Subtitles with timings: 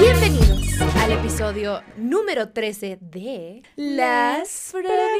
[0.00, 5.12] Bienvenidos al episodio número 13 de Las Provincianas.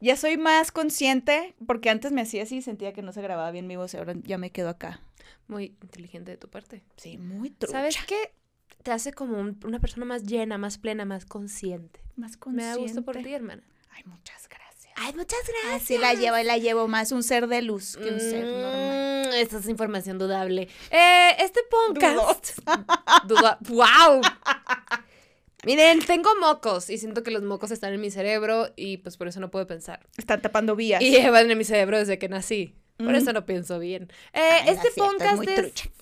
[0.00, 3.50] Ya soy más consciente, porque antes me hacía así y sentía que no se grababa
[3.50, 5.00] bien mi voz y ahora ya me quedo acá.
[5.48, 6.82] Muy inteligente de tu parte.
[6.96, 7.72] Sí, muy trucha.
[7.72, 8.34] ¿Sabes qué?
[8.82, 12.00] Te hace como un- una persona más llena, más plena, más consciente.
[12.16, 12.68] Más Me consciente.
[12.70, 13.62] da gusto por ti, hermana.
[13.90, 14.92] Ay, muchas gracias.
[14.96, 15.82] Ay, muchas gracias.
[15.82, 19.28] Así la llevo y la llevo más un ser de luz que un ser normal.
[19.28, 20.68] Mm, Esta es información dudable.
[20.90, 22.58] Eh, este podcast.
[23.26, 24.20] Duda- ¡Wow!
[25.64, 29.28] Miren, tengo mocos y siento que los mocos están en mi cerebro y pues por
[29.28, 30.06] eso no puedo pensar.
[30.18, 31.00] Están tapando vías.
[31.00, 32.74] Y llevan en mi cerebro desde que nací.
[32.96, 33.14] Por Mm.
[33.16, 34.04] eso no pienso bien.
[34.32, 35.42] Eh, Ay, este podcast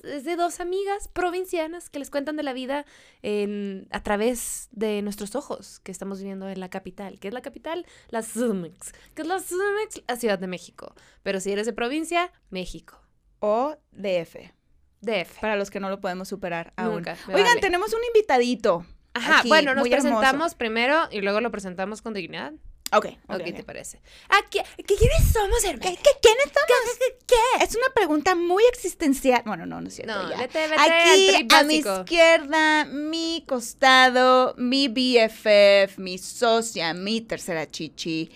[0.05, 2.85] es, de dos amigas provincianas que les cuentan de la vida
[3.23, 7.19] en, a través de nuestros ojos que estamos viviendo en la capital.
[7.19, 7.87] ¿Qué es la capital?
[8.11, 8.93] La CDMX.
[9.15, 10.03] ¿Qué es la CDMX?
[10.07, 10.95] La Ciudad de México.
[11.23, 13.01] Pero si eres de provincia, México.
[13.41, 14.53] O DF,
[15.01, 15.41] DF.
[15.41, 16.97] para los que no lo podemos superar aún.
[16.97, 17.61] Nunca, Oigan, vale.
[17.61, 18.85] tenemos un invitadito.
[19.15, 20.03] Ajá, aquí, bueno, nos hermoso.
[20.03, 22.53] presentamos primero y luego lo presentamos con dignidad.
[22.95, 24.01] Ok, ¿O ok, qué te parece?
[24.29, 26.99] ¿A qué, qué- ¿Quiénes somos, qué, quiénes somos?
[27.27, 27.65] ¿Qué?
[27.65, 29.43] Es una pregunta muy existencial.
[29.47, 30.15] Bueno, no, no es cierto.
[30.15, 30.37] No, ya.
[30.37, 37.67] vete, vete Aquí, al a mi izquierda, mi costado, mi BFF, mi socia, mi tercera
[37.71, 38.31] chichi,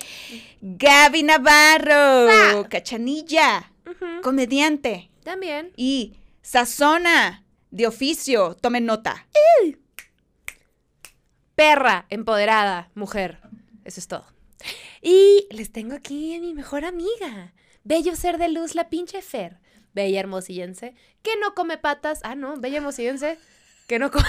[0.63, 5.73] Gaby Navarro, cachanilla, Ujú, comediante También.
[5.77, 8.55] y sazona de oficio.
[8.55, 9.27] Tomen nota.
[11.55, 13.39] perra, empoderada, mujer.
[13.85, 14.25] Eso es todo.
[15.09, 17.55] Y les tengo aquí a mi mejor amiga,
[17.85, 19.61] bello ser de luz, la pinche Fer,
[19.95, 22.19] bella hermosillense, que no come patas.
[22.25, 23.39] Ah, no, bella hermosillense,
[23.87, 24.25] que no come...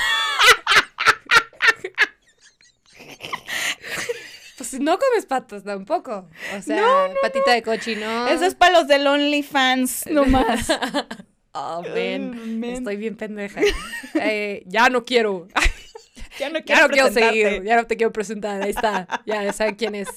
[4.56, 6.30] pues no comes patas tampoco.
[6.56, 8.28] O sea, patita de cochino.
[8.28, 10.68] Eso es para los del OnlyFans nomás.
[11.60, 12.60] Oh, Mm, man.
[12.60, 12.70] man.
[12.70, 13.60] Estoy bien pendeja.
[14.14, 15.48] Eh, ya no quiero.
[16.40, 19.74] ya no Ya no quiero seguir, ya no te quiero presentar, ahí está, ya saben
[19.74, 20.08] quién es.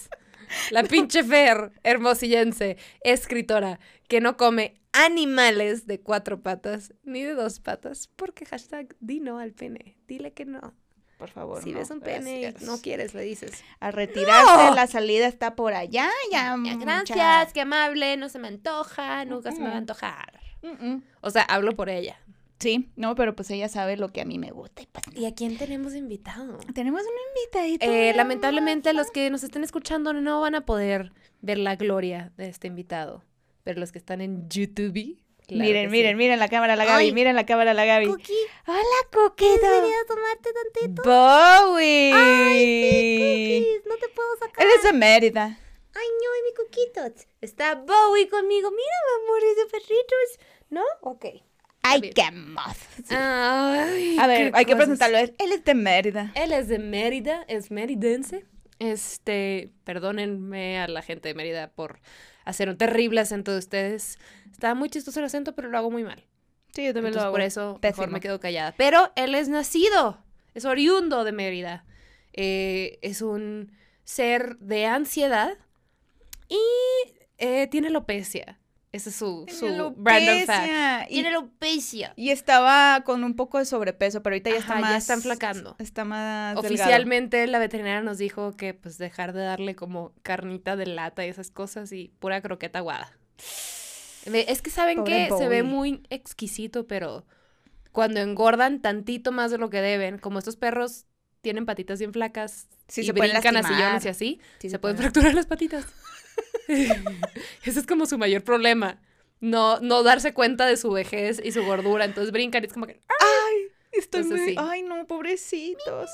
[0.70, 3.78] La pinche Fer, hermosillense, escritora,
[4.08, 9.38] que no come animales de cuatro patas ni de dos patas, porque hashtag di no
[9.38, 10.74] al pene, dile que no.
[11.18, 11.62] Por favor.
[11.62, 13.62] si no, ves un pene y no quieres, le dices.
[13.78, 14.74] A retirarse, ¡No!
[14.74, 16.08] la salida está por allá.
[16.32, 20.40] Ya, mucha- gracias, qué amable, no se me antoja, nunca se me va a antojar.
[20.62, 21.02] Mm.
[21.20, 22.16] O sea, hablo por ella.
[22.60, 24.82] Sí, no, pero pues ella sabe lo que a mí me gusta.
[24.82, 26.58] y pues, ¿Y a quién tenemos invitado?
[26.74, 27.86] Tenemos un invitadito.
[27.86, 32.48] Eh, lamentablemente los que nos estén escuchando no van a poder ver la gloria de
[32.48, 33.24] este invitado,
[33.64, 35.16] pero los que están en YouTube,
[35.46, 36.16] claro miren, miren, sí.
[36.16, 37.12] miren la cámara la Gaby, Ay.
[37.12, 38.06] miren la cámara la Gaby.
[38.08, 38.32] Cookie,
[38.66, 39.66] Hola, Coquito.
[39.66, 41.02] a tomarte tantito?
[41.02, 42.12] Bowie.
[42.12, 44.66] Cookies, no te puedo sacar.
[44.66, 45.58] Él es de Mérida.
[45.94, 47.24] Ay, no, y mi coquito.
[47.40, 48.70] Está Bowie conmigo.
[48.70, 50.46] Mira, mi amor, es de perritos.
[50.70, 50.82] ¿No?
[51.00, 51.24] Ok.
[51.82, 52.74] Ay, qué mozo.
[53.10, 55.18] Ay, A ver, hay que presentarlo.
[55.18, 56.32] Él él es de Mérida.
[56.34, 58.44] Él es de Mérida, es meridense.
[58.78, 62.00] Este, perdónenme a la gente de Mérida por
[62.44, 64.18] hacer un terrible acento de ustedes.
[64.50, 66.22] Está muy chistoso el acento, pero lo hago muy mal.
[66.72, 67.32] Sí, yo también Entonces, lo hago.
[67.32, 68.02] por eso Pésimo.
[68.02, 68.74] mejor me quedo callada.
[68.76, 70.22] Pero él es nacido,
[70.54, 71.84] es oriundo de Mérida.
[72.32, 73.72] Eh, es un
[74.04, 75.58] ser de ansiedad
[76.48, 76.58] y
[77.38, 78.59] eh, tiene alopecia.
[78.92, 81.08] Ese es su, su random fact.
[81.08, 82.12] Tiene alopecia.
[82.16, 84.90] y estaba con un poco de sobrepeso, pero ahorita ya está Ajá, más.
[84.90, 85.76] ya está enflacando.
[85.78, 86.56] Está más.
[86.56, 86.74] delgado.
[86.74, 91.28] Oficialmente la veterinaria nos dijo que pues dejar de darle como carnita de lata y
[91.28, 93.12] esas cosas y pura croqueta aguada.
[94.24, 97.24] Es que saben que se ve muy exquisito, pero
[97.92, 101.06] cuando engordan tantito más de lo que deben, como estos perros
[101.40, 104.96] tienen patitas bien flacas Sí, y se brincan a sillones y así, Sí, se pueden
[104.96, 105.86] fracturar las patitas.
[106.68, 109.00] Ese es como su mayor problema.
[109.40, 112.04] No, no darse cuenta de su vejez y su gordura.
[112.04, 113.00] Entonces brincan y es como que.
[113.08, 114.50] Ay, estoy Entonces, muy...
[114.50, 114.56] sí.
[114.58, 116.10] Ay, no, pobrecitos.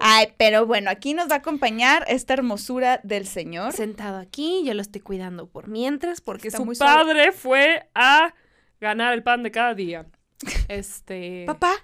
[0.00, 3.72] Ay, pero bueno, aquí nos va a acompañar esta hermosura del Señor.
[3.72, 8.34] sentado aquí, yo lo estoy cuidando por mientras, porque Está su muy padre fue a
[8.80, 10.06] ganar el pan de cada día.
[10.68, 11.44] Este.
[11.46, 11.74] Papá.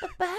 [0.00, 0.34] Papá.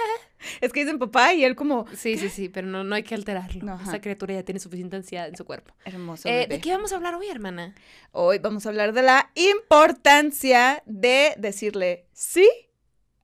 [0.61, 1.85] Es que dicen papá y él como...
[1.95, 3.63] Sí, sí, sí, pero no, no hay que alterarlo.
[3.63, 3.79] No.
[3.81, 5.73] Esa criatura ya tiene suficiente ansiedad en su cuerpo.
[5.85, 6.27] Hermoso.
[6.27, 6.47] Eh.
[6.47, 7.73] ¿De qué vamos a hablar hoy, hermana?
[8.11, 12.49] Hoy vamos a hablar de la importancia de decirle sí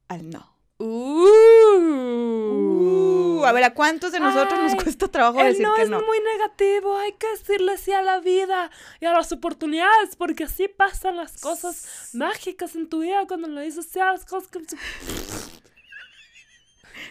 [0.08, 0.54] al no.
[0.86, 1.94] Uh,
[3.46, 5.90] a ver, ¿a cuántos de nosotros Ay, nos cuesta trabajo El decir no que es
[5.90, 6.02] no?
[6.02, 10.68] muy negativo, hay que decirle sí a la vida y a las oportunidades, porque así
[10.68, 14.60] pasan las cosas mágicas en tu vida cuando le dices sí a las cosas que...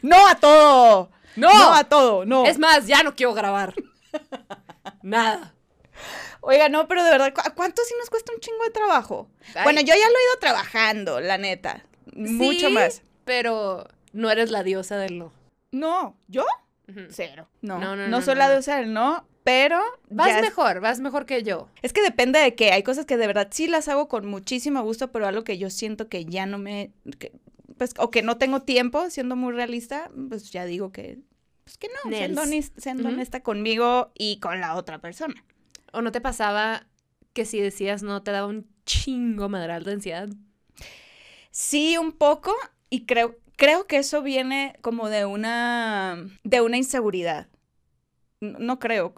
[0.01, 1.11] ¡No a todo!
[1.37, 1.49] No.
[1.53, 2.45] No a todo, no.
[2.47, 3.75] Es más, ya no quiero grabar.
[5.03, 5.55] Nada.
[6.41, 9.29] Oiga, no, pero de verdad, ¿cu- ¿cuánto sí nos cuesta un chingo de trabajo?
[9.55, 9.63] Ay.
[9.65, 11.85] Bueno, yo ya lo he ido trabajando, la neta.
[12.15, 13.03] Mucho más.
[13.25, 15.33] Pero no eres la diosa del no.
[15.71, 16.45] No, ¿yo?
[17.11, 17.49] Cero.
[17.63, 18.53] No, No, no, no, no, soy no, la no.
[18.55, 19.81] diosa del no, pero
[20.11, 21.69] Vas es- mejor, vas mejor que yo.
[21.81, 24.83] Es que depende de que hay cosas que de verdad sí las hago con muchísimo
[24.83, 27.33] gusto, pero algo que yo siento que ya no me, que,
[27.83, 31.19] pues, o que no tengo tiempo, siendo muy realista, pues ya digo que,
[31.65, 32.43] pues que no, siendo,
[32.77, 35.35] siendo honesta conmigo y con la otra persona.
[35.93, 36.87] ¿O no te pasaba
[37.33, 40.29] que si decías no te daba un chingo madral de ansiedad?
[41.51, 42.55] Sí, un poco,
[42.89, 47.49] y creo, creo que eso viene como de una, de una inseguridad.
[48.41, 49.13] No, no creo,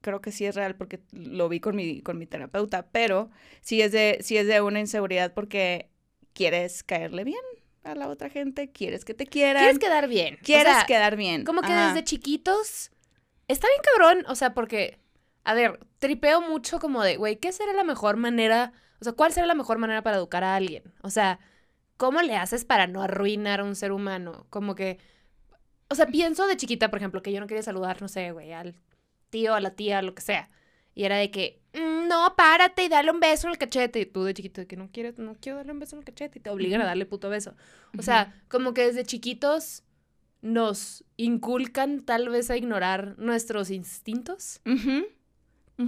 [0.00, 3.30] creo que sí es real porque lo vi con mi, con mi terapeuta, pero
[3.60, 5.90] sí es, de, sí es de una inseguridad porque
[6.32, 7.38] quieres caerle bien
[7.82, 10.34] a la otra gente, quieres que te quieran, Quieres quedar bien.
[10.34, 11.44] o quieres sea, quedar bien.
[11.44, 11.88] Como que Ajá.
[11.88, 12.90] desde chiquitos
[13.48, 14.98] está bien cabrón, o sea, porque,
[15.44, 18.72] a ver, tripeo mucho como de, güey, ¿qué será la mejor manera?
[19.00, 20.82] O sea, ¿cuál será la mejor manera para educar a alguien?
[21.02, 21.38] O sea,
[21.96, 24.46] ¿cómo le haces para no arruinar a un ser humano?
[24.50, 24.98] Como que,
[25.88, 28.52] o sea, pienso de chiquita, por ejemplo, que yo no quería saludar, no sé, güey,
[28.52, 28.74] al
[29.30, 30.50] tío, a la tía, lo que sea.
[30.94, 34.00] Y era de que, "Mm, no, párate y dale un beso en el cachete.
[34.00, 36.04] Y tú de chiquito, de que no quieres, no quiero darle un beso en el
[36.04, 36.38] cachete.
[36.38, 37.54] Y te obligan a darle puto beso.
[37.98, 39.84] O sea, como que desde chiquitos
[40.42, 44.60] nos inculcan tal vez a ignorar nuestros instintos.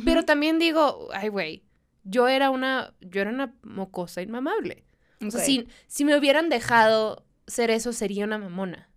[0.05, 1.65] Pero también digo, ay, güey,
[2.05, 4.85] yo era una, yo era una mocosa inmamable.
[5.27, 8.89] O sea, si, si me hubieran dejado ser eso, sería una mamona.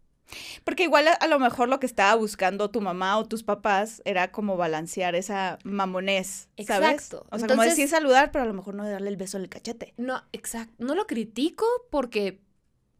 [0.63, 4.01] Porque igual a, a lo mejor lo que estaba buscando tu mamá o tus papás
[4.05, 6.91] era como balancear esa mamonés, ¿sabes?
[6.91, 7.25] Exacto.
[7.29, 9.49] O sea, como decir saludar, pero a lo mejor no darle el beso en el
[9.49, 9.93] cachete.
[9.97, 10.73] No, exacto.
[10.79, 12.39] No lo critico porque,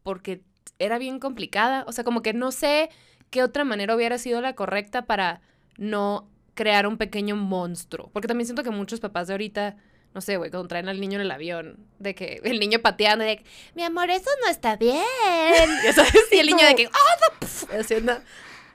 [0.02, 0.42] porque
[0.78, 1.84] era bien complicada.
[1.86, 2.90] O sea, como que no sé
[3.30, 5.40] qué otra manera hubiera sido la correcta para
[5.78, 8.10] no crear un pequeño monstruo.
[8.12, 9.76] Porque también siento que muchos papás de ahorita,
[10.16, 13.22] no sé, güey, cuando traen al niño en el avión, de que el niño pateando,
[13.22, 15.04] y de que, mi amor, eso no está bien.
[15.84, 17.78] Ya sabes, y el niño de que, ¡ah, no!
[17.78, 18.18] Haciendo,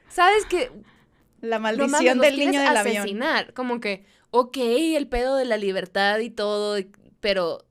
[0.07, 0.71] ¿Sabes que
[1.41, 2.97] La no mames, maldición del niño del avión.
[2.97, 3.53] asesinar.
[3.53, 6.77] Como que, ok, el pedo de la libertad y todo,
[7.21, 7.65] pero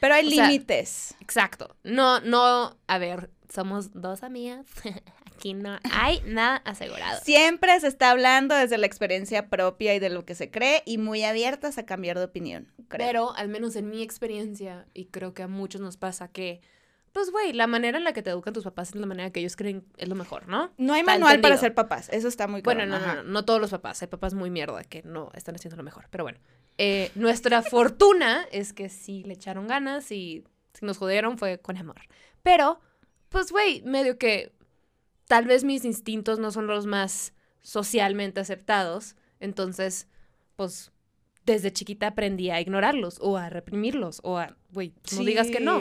[0.00, 1.14] Pero hay límites.
[1.20, 1.76] Exacto.
[1.84, 4.64] No, no, a ver, somos dos amigas.
[5.42, 7.20] Aquí no hay nada asegurado.
[7.24, 10.98] Siempre se está hablando desde la experiencia propia y de lo que se cree y
[10.98, 12.68] muy abiertas a cambiar de opinión.
[12.86, 13.08] creo.
[13.08, 16.60] Pero al menos en mi experiencia, y creo que a muchos nos pasa que,
[17.10, 19.40] pues, güey, la manera en la que te educan tus papás es la manera que
[19.40, 20.70] ellos creen es lo mejor, ¿no?
[20.78, 22.08] no hay está manual para ser papás.
[22.12, 24.00] Eso está muy Bueno, cabrón, no, no, no, no todos los papás.
[24.00, 26.06] Hay papás muy mierda que no están haciendo lo mejor.
[26.10, 26.38] Pero bueno,
[26.78, 31.76] eh, nuestra fortuna es que sí le echaron ganas y si nos jodieron fue con
[31.78, 32.02] amor.
[32.44, 32.78] Pero,
[33.28, 34.52] pues, güey, medio que
[35.26, 39.16] tal vez mis instintos no son los más socialmente aceptados.
[39.40, 40.08] Entonces,
[40.56, 40.92] pues,
[41.44, 45.80] desde chiquita aprendí a ignorarlos o a reprimirlos o a, güey, no digas que no.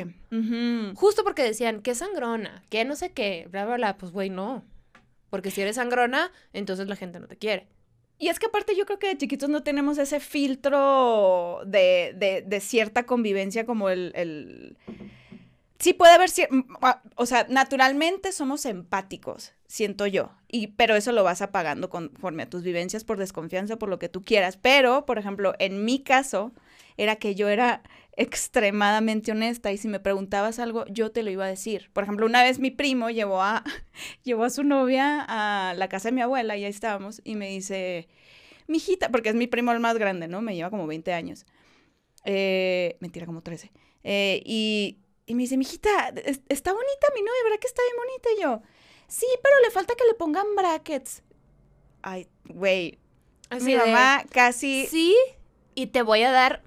[0.95, 3.97] Justo porque decían, que sangrona, que no sé qué, bla, bla, bla.
[3.97, 4.63] Pues, güey, no.
[5.29, 7.67] Porque si eres sangrona, entonces la gente no te quiere.
[8.17, 12.43] Y es que aparte yo creo que de chiquitos no tenemos ese filtro de, de-
[12.45, 14.11] de cierta convivencia como el...
[14.15, 14.77] el-
[15.81, 20.95] Sí puede haber, cier- m- a- o sea, naturalmente somos empáticos, siento yo, y, pero
[20.95, 24.57] eso lo vas apagando conforme a tus vivencias por desconfianza, por lo que tú quieras.
[24.57, 26.53] Pero, por ejemplo, en mi caso,
[26.97, 27.81] era que yo era
[28.17, 31.89] extremadamente honesta y si me preguntabas algo, yo te lo iba a decir.
[31.93, 33.63] Por ejemplo, una vez mi primo llevó a,
[34.23, 37.49] llevó a su novia a la casa de mi abuela y ahí estábamos y me
[37.49, 38.07] dice,
[38.67, 40.41] mijita, porque es mi primo el más grande, ¿no?
[40.41, 41.45] Me lleva como 20 años.
[42.25, 43.71] Eh, mentira, como 13.
[44.03, 44.99] Eh, y,
[45.31, 48.29] y me dice, mijita, es- está bonita mi novia, ¿verdad que está bien bonita?
[48.37, 48.61] Y yo,
[49.07, 51.23] sí, pero le falta que le pongan brackets.
[52.01, 52.99] Ay, güey,
[53.61, 54.87] mi de, mamá casi...
[54.87, 55.15] Sí,
[55.73, 56.63] y te voy a dar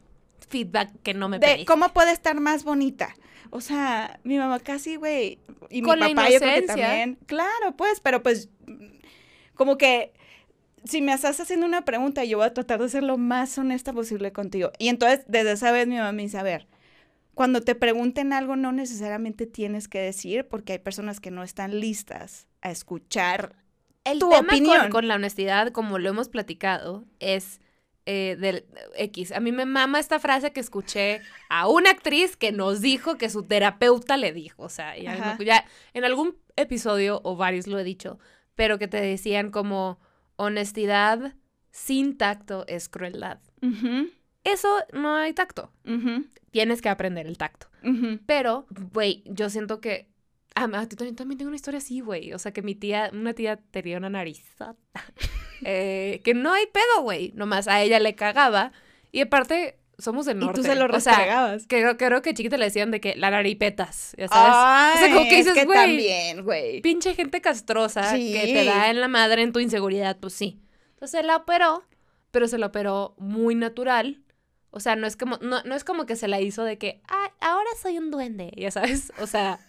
[0.49, 1.65] feedback que no me de pediste.
[1.67, 3.15] cómo puede estar más bonita.
[3.51, 5.39] O sea, mi mamá casi, güey,
[5.71, 7.19] y Con la mi papá yo creo que también.
[7.27, 8.49] Claro, pues, pero pues
[9.55, 10.13] como que
[10.85, 13.93] si me estás haciendo una pregunta, yo voy a tratar de ser lo más honesta
[13.93, 14.71] posible contigo.
[14.79, 16.67] Y entonces, desde esa vez mi mamá me dice, a ver,
[17.35, 21.81] cuando te pregunten algo no necesariamente tienes que decir porque hay personas que no están
[21.81, 23.57] listas a escuchar.
[24.05, 24.81] El tu tema opinión.
[24.83, 27.61] Con, con la honestidad, como lo hemos platicado, es
[28.07, 29.33] eh, del X.
[29.33, 33.31] A mí me mama esta frase que escuché a una actriz que nos dijo que
[33.31, 34.63] su terapeuta le dijo.
[34.65, 35.65] O sea, ya,
[35.95, 38.19] en algún episodio o varios lo he dicho,
[38.55, 39.99] pero que te decían como
[40.37, 41.35] honestidad
[41.71, 43.39] sin tacto es crueldad.
[44.45, 45.73] Eso no hay tacto.
[46.51, 47.67] Tienes que aprender el tacto.
[48.27, 50.09] Pero, güey, yo siento que
[50.57, 52.33] Ah, tú también, tengo una historia así, güey.
[52.33, 54.77] O sea, que mi tía, una tía tenía una narizota.
[55.67, 57.33] Eh, que no hay pedo, güey.
[57.35, 58.73] Nomás a ella le cagaba.
[59.13, 60.61] Y aparte, somos del Y norte.
[60.61, 64.15] tú se lo o sea, creo, creo que chiquita le decían de que la naripetas,
[64.19, 64.97] ya sabes.
[64.97, 66.81] o sea, como que es dices, güey, también, güey.
[66.83, 68.33] pinche gente castrosa Sí.
[68.35, 70.61] que te da en la madre en tu inseguridad, pues sí.
[70.95, 71.85] Entonces se la operó,
[72.31, 74.21] pero se la operó muy natural.
[74.77, 77.01] O sea, no es como, no, no es como que se la hizo de que,
[77.07, 79.13] ay, ahora soy un duende, ya sabes.
[79.21, 79.61] O sea,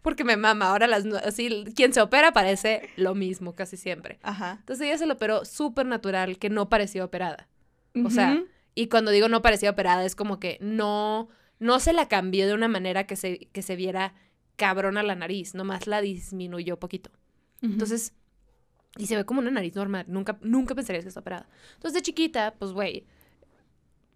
[0.00, 4.20] porque me mama, ahora las, así, quien se opera parece lo mismo casi siempre.
[4.22, 4.58] Ajá.
[4.60, 7.48] Entonces ella se lo operó súper natural, que no parecía operada.
[8.04, 8.44] O sea,
[8.76, 12.54] y cuando digo no parecía operada, es como que no, no se la cambió de
[12.54, 14.14] una manera que se, que se viera
[14.54, 17.10] cabrona la nariz, nomás la disminuyó poquito.
[17.60, 18.14] Entonces,
[18.96, 21.48] y se ve como una nariz normal, nunca, nunca pensarías que está operada.
[21.74, 23.04] Entonces, de chiquita, pues, güey,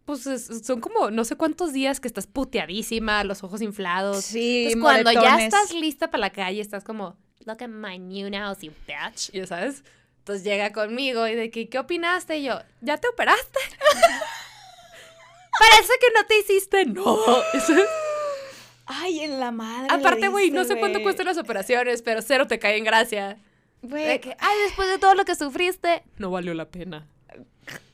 [0.09, 4.25] pues es- son como no sé cuántos días que estás puteadísima, los ojos inflados.
[4.25, 8.31] Sí, Entonces, cuando ya estás lista para la calle, estás como, look at my new
[8.31, 9.85] nose, you bitch, ya sabes.
[10.21, 12.39] Entonces llega conmigo y de que, ¿qué opinaste?
[12.39, 13.59] Y yo, ¿ya te operaste?
[15.59, 17.17] Parece que no te hiciste, no.
[18.87, 19.89] Ay, en la madre.
[19.93, 23.37] Aparte, güey, no sé cuánto cuestan las operaciones, pero cero te cae en gracia.
[23.83, 27.07] Güey, ay, después de todo lo que sufriste, no valió la pena.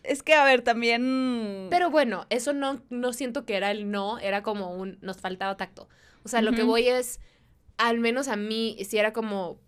[0.05, 1.69] Es que, a ver, también...
[1.71, 5.57] Pero bueno, eso no, no siento que era el no, era como un, nos faltaba
[5.57, 5.89] tacto.
[6.25, 7.21] O sea, lo que voy es,
[7.77, 9.59] al menos a mí, si era como,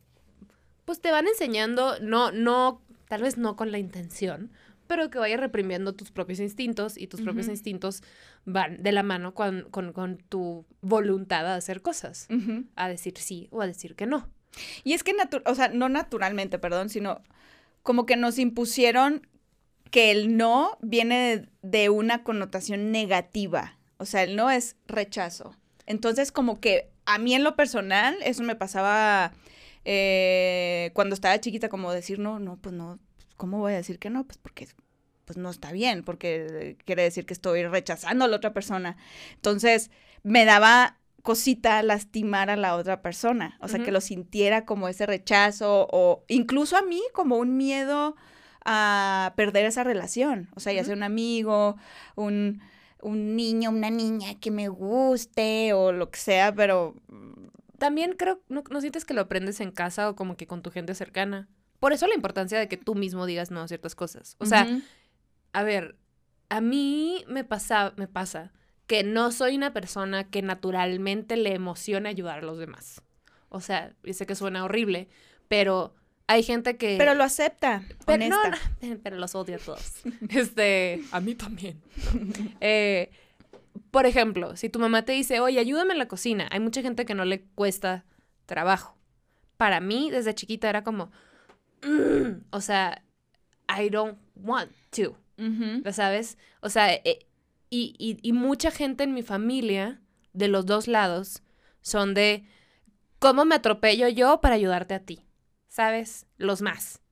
[0.85, 4.53] pues te van enseñando, no, no, tal vez no con la intención,
[4.87, 8.03] pero que vayas reprimiendo tus propios instintos y tus propios instintos
[8.45, 12.29] van de la mano con, con, con tu voluntad a hacer cosas,
[12.77, 14.29] a decir sí o a decir que no.
[14.85, 15.15] Y es que,
[15.45, 17.23] o sea, no naturalmente, perdón, sino
[17.83, 19.27] como que nos impusieron
[19.91, 23.79] que el no viene de, de una connotación negativa.
[23.99, 25.57] O sea, el no es rechazo.
[25.87, 29.33] Entonces, como que a mí en lo personal, eso me pasaba
[29.85, 32.99] eh, cuando estaba chiquita, como decir, no, no, pues no,
[33.37, 34.25] ¿cómo voy a decir que no?
[34.25, 34.69] Pues porque
[35.25, 38.97] pues no está bien, porque quiere decir que estoy rechazando a la otra persona.
[39.35, 39.91] Entonces,
[40.23, 45.07] me daba cosita lastimar a la otra persona, o sea, que lo sintiera como ese
[45.07, 48.15] rechazo o incluso a mí como un miedo
[48.69, 51.77] a perder esa relación, o sea, ya sea un amigo,
[52.17, 52.61] un,
[53.01, 56.95] un niño, una niña que me guste o lo que sea, pero
[57.79, 60.71] También creo, ¿no, no sientes que lo aprendes en casa o como que con tu
[60.71, 61.47] gente cercana?
[61.79, 64.35] Por eso la importancia de que tú mismo digas no a ciertas cosas.
[64.39, 64.67] O sea,
[65.53, 65.97] a ver,
[66.49, 68.53] a mí me pasa, me pasa
[68.87, 73.03] que no soy una persona que naturalmente le emociona ayudar a los demás.
[73.51, 75.09] O sea, sé que suena horrible,
[75.49, 75.95] pero
[76.27, 76.97] hay gente que...
[76.99, 78.37] pero lo acepta, Pero, no,
[79.03, 80.03] pero los odio a todos.
[80.31, 81.81] Este, a mí también.
[82.61, 83.11] Eh,
[83.91, 87.05] por ejemplo, si tu mamá te dice, oye, ayúdame en la cocina, hay mucha gente
[87.05, 88.05] que no le cuesta
[88.47, 88.97] trabajo.
[89.57, 91.11] Para mí, desde chiquita era como,
[91.83, 93.03] "Mm", o sea,
[93.69, 95.83] I don't want to, Ujú.
[95.85, 96.39] ¿ya ¿sabes?
[96.61, 97.27] O sea, eh,
[97.71, 100.01] y, y, y mucha gente en mi familia,
[100.33, 101.43] de los dos lados,
[101.81, 102.45] son de,
[103.19, 105.21] ¿cómo me atropello yo para ayudarte a ti?
[105.77, 106.25] ¿Sabes?
[106.39, 107.03] Los más.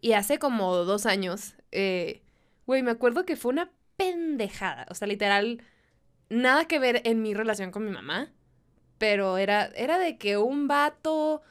[0.00, 2.24] Y hace como dos años, eh,
[2.66, 4.84] güey, me acuerdo que fue una pendejada.
[4.90, 5.62] O sea, literal,
[6.28, 8.32] nada que ver en mi relación con mi mamá.
[8.98, 11.42] Pero era, era de que un vato,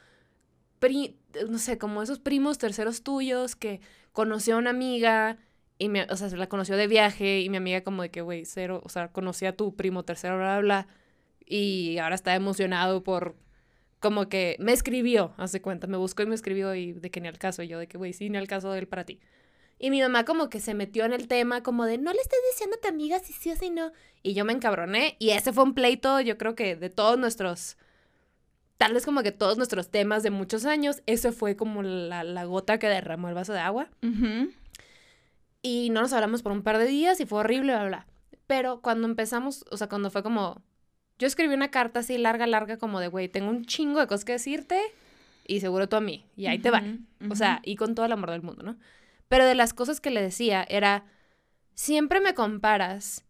[0.80, 3.80] pri- no sé, como esos primos terceros tuyos que
[4.12, 5.38] conoció a una amiga
[5.78, 8.20] y me, o sea, se la conoció de viaje y mi amiga como de que,
[8.22, 10.88] güey, cero, o sea, conocí a tu primo tercero, bla, bla, bla.
[11.46, 13.36] Y ahora está emocionado por,
[14.04, 17.28] como que me escribió, hace cuenta, me buscó y me escribió y de que ni
[17.28, 19.18] al caso, y yo de que, güey, sí, ni al caso de él para ti.
[19.78, 22.38] Y mi mamá como que se metió en el tema, como de, no le estés
[22.52, 23.92] diciendo a tu amiga si sí o si no.
[24.22, 27.78] Y yo me encabroné, y ese fue un pleito, yo creo que de todos nuestros,
[28.76, 32.44] tal vez como que todos nuestros temas de muchos años, ese fue como la, la
[32.44, 33.88] gota que derramó el vaso de agua.
[35.62, 38.06] Y no nos hablamos por un par de días y fue horrible, bla, bla.
[38.46, 40.60] Pero cuando empezamos, o sea, cuando fue como,
[41.18, 44.24] yo escribí una carta así larga, larga, como de, güey, tengo un chingo de cosas
[44.24, 44.80] que decirte
[45.46, 46.26] y seguro tú a mí.
[46.36, 46.80] Y ahí te va.
[46.80, 48.76] Ujú, O sea, y con todo el amor del mundo, ¿no?
[49.28, 51.04] Pero de las cosas que le decía era,
[51.74, 53.24] siempre me comparas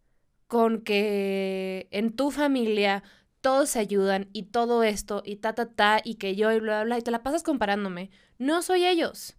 [0.47, 3.03] con que en tu familia
[3.41, 6.77] todos se ayudan y todo esto y ta, ta, ta, y que yo y bla,
[6.77, 8.09] bla, bla, y te la pasas comparándome.
[8.39, 9.35] No soy ellos.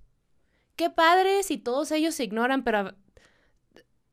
[0.77, 2.95] Qué padre si todos ellos se ignoran, pero...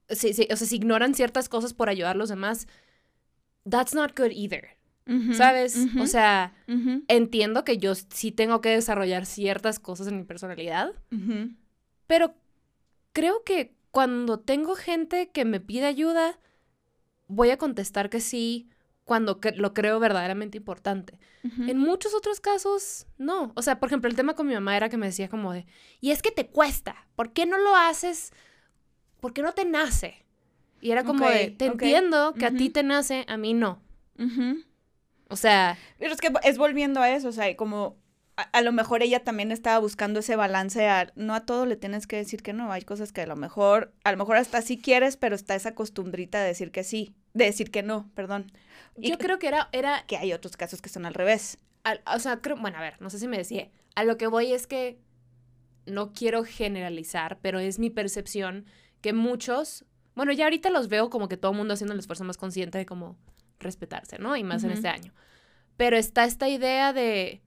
[0.09, 2.67] Sí, sí, o sea, si ignoran ciertas cosas por ayudar a los demás,
[3.69, 4.77] that's not good either,
[5.33, 5.77] ¿sabes?
[5.99, 6.53] O sea,
[7.07, 10.93] entiendo que yo sí tengo que desarrollar ciertas cosas en mi personalidad,
[12.07, 12.35] pero
[13.11, 16.39] creo que cuando tengo gente que me pide ayuda,
[17.27, 18.69] voy a contestar que sí
[19.03, 21.19] cuando lo creo verdaderamente importante.
[21.43, 23.51] En muchos otros casos, no.
[23.55, 25.65] O sea, por ejemplo, el tema con mi mamá era que me decía como de,
[25.99, 28.31] y es que te cuesta, ¿por qué no lo haces?
[29.19, 30.22] ¿Por qué no te nace?
[30.83, 33.81] Y era como de, te entiendo que a ti te nace, a mí no.
[35.29, 37.97] O sea, Pero es que es volviendo a eso, o sea, como
[38.35, 41.77] a, a lo mejor ella también estaba buscando ese balance a no a todo le
[41.77, 44.61] tienes que decir que no, hay cosas que a lo mejor, a lo mejor hasta
[44.61, 48.51] sí quieres, pero está esa costumbrita de decir que sí, de decir que no, perdón.
[48.97, 51.57] Y yo creo que era, era que hay otros casos que son al revés.
[51.83, 54.27] al- o sea, creo, bueno, a ver, no sé si me decía, a lo que
[54.27, 54.99] voy es que
[55.85, 58.65] no quiero generalizar, pero es mi percepción
[59.01, 59.85] que muchos,
[60.15, 62.77] bueno, ya ahorita los veo como que todo el mundo haciendo el esfuerzo más consciente
[62.77, 63.17] de como
[63.59, 64.35] respetarse, ¿no?
[64.35, 65.13] Y más en este año.
[65.77, 67.41] Pero está esta idea de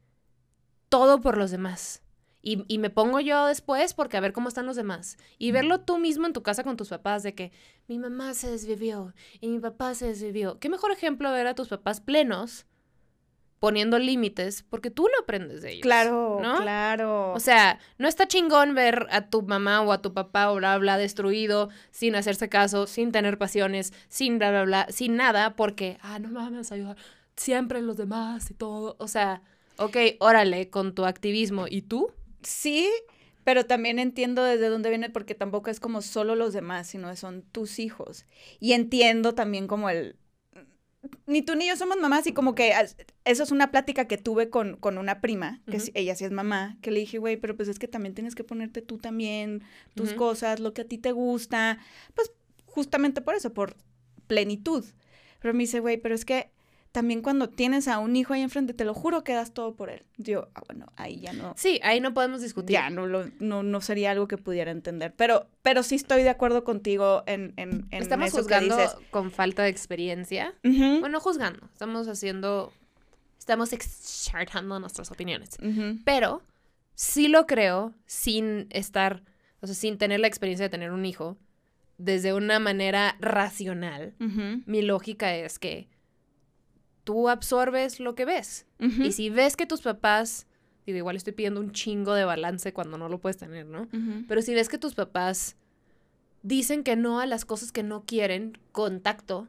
[0.88, 2.02] todo por los demás.
[2.42, 5.16] Y, y me pongo yo después porque a ver cómo están los demás.
[5.38, 7.52] Y verlo tú mismo en tu casa con tus papás de que
[7.88, 10.58] mi mamá se desvivió y mi papá se desvivió.
[10.58, 12.66] ¿Qué mejor ejemplo ver a tus papás plenos
[13.58, 15.82] poniendo límites porque tú lo aprendes de ellos?
[15.82, 16.60] Claro, ¿no?
[16.60, 17.32] claro.
[17.32, 20.76] O sea, no está chingón ver a tu mamá o a tu papá o bla,
[20.78, 25.98] bla, destruido, sin hacerse caso, sin tener pasiones, sin bla, bla, bla, sin nada, porque,
[26.02, 26.96] ah, no mames, ayudar
[27.36, 28.96] siempre los demás y todo.
[28.98, 29.42] O sea,
[29.76, 31.66] ok, órale, con tu activismo.
[31.68, 32.10] ¿Y tú?
[32.42, 32.88] sí,
[33.44, 37.42] pero también entiendo desde dónde viene porque tampoco es como solo los demás, sino son
[37.42, 38.25] tus hijos.
[38.60, 40.16] Y entiendo también como el
[41.26, 42.72] ni tú ni yo somos mamás y como que
[43.25, 46.76] eso es una plática que tuve con, con una prima, que ella sí es mamá,
[46.82, 49.62] que le dije, güey, pero pues es que también tienes que ponerte tú también
[49.94, 51.78] tus cosas, lo que a ti te gusta,
[52.14, 52.32] pues
[52.66, 53.76] justamente por eso, por
[54.26, 54.84] plenitud.
[55.40, 56.50] Pero me dice, güey, pero es que
[56.96, 59.90] también cuando tienes a un hijo ahí enfrente, te lo juro que das todo por
[59.90, 60.02] él.
[60.16, 61.52] Yo, ah, bueno, ahí ya no.
[61.54, 62.72] Sí, ahí no podemos discutir.
[62.72, 65.12] Ya no, lo, no, no sería algo que pudiera entender.
[65.14, 68.96] Pero, pero sí estoy de acuerdo contigo en, en, en Estamos eso que juzgando dices.
[69.10, 70.54] con falta de experiencia.
[70.64, 71.66] Ujú, Bueno, juzgando.
[71.70, 72.72] Estamos haciendo.
[73.38, 75.50] Estamos exartando nuestras opiniones.
[76.06, 76.40] Pero
[76.94, 79.22] sí lo creo sin estar,
[79.60, 81.36] o sea, sin tener la experiencia de tener un hijo,
[81.99, 84.14] desde una manera racional.
[84.64, 85.88] Mi lógica es que
[87.06, 88.66] tú absorbes lo que ves.
[88.80, 90.49] Y si ves que tus papás,
[90.84, 93.88] digo, igual estoy pidiendo un chingo de balance cuando no lo puedes tener, ¿no?
[94.26, 95.56] Pero si ves que tus papás
[96.42, 99.47] dicen que no a las cosas que no quieren, contacto,